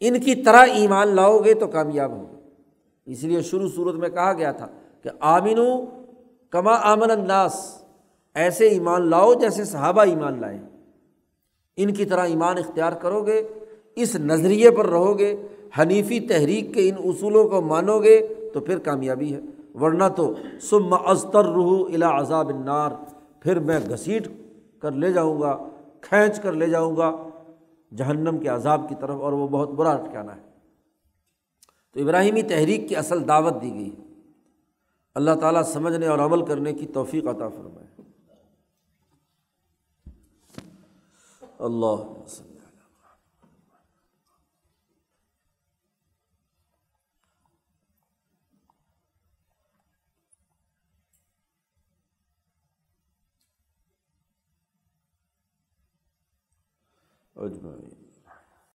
[0.00, 2.26] ان کی طرح ایمان لاؤ گے تو کامیاب ہوں
[3.06, 4.66] اس لیے شروع صورت میں کہا گیا تھا
[5.02, 5.58] کہ آمین
[6.50, 7.84] کما آمن الناس۔
[8.38, 10.60] ایسے ایمان لاؤ جیسے صحابہ ایمان لائیں۔
[11.76, 13.48] ان کی طرح ایمان اختیار کرو گے
[13.96, 15.46] اس نظریے پر رہو گے
[15.78, 19.40] حنیفی تحریک کے ان اصولوں کو مانو گے تو پھر کامیابی ہے۔
[19.80, 22.90] ورنہ تو سم ازتر روح الا عذاب النار،
[23.40, 24.28] پھر میں گھسیٹ
[24.78, 25.58] کر لے جاؤں گا،
[26.00, 27.16] کھینچ کر لے جاؤں گا
[27.96, 30.40] جہنم کے عذاب کی طرف، اور وہ بہت برا ٹھکانا ہے۔
[31.94, 33.90] تو ابراہیمی تحریک کی اصل دعوت دی گئی۔
[35.14, 37.87] اللہ تعالیٰ سمجھنے اور عمل کرنے کی توفیق عطا فرمائے۔
[41.60, 41.96] اللہ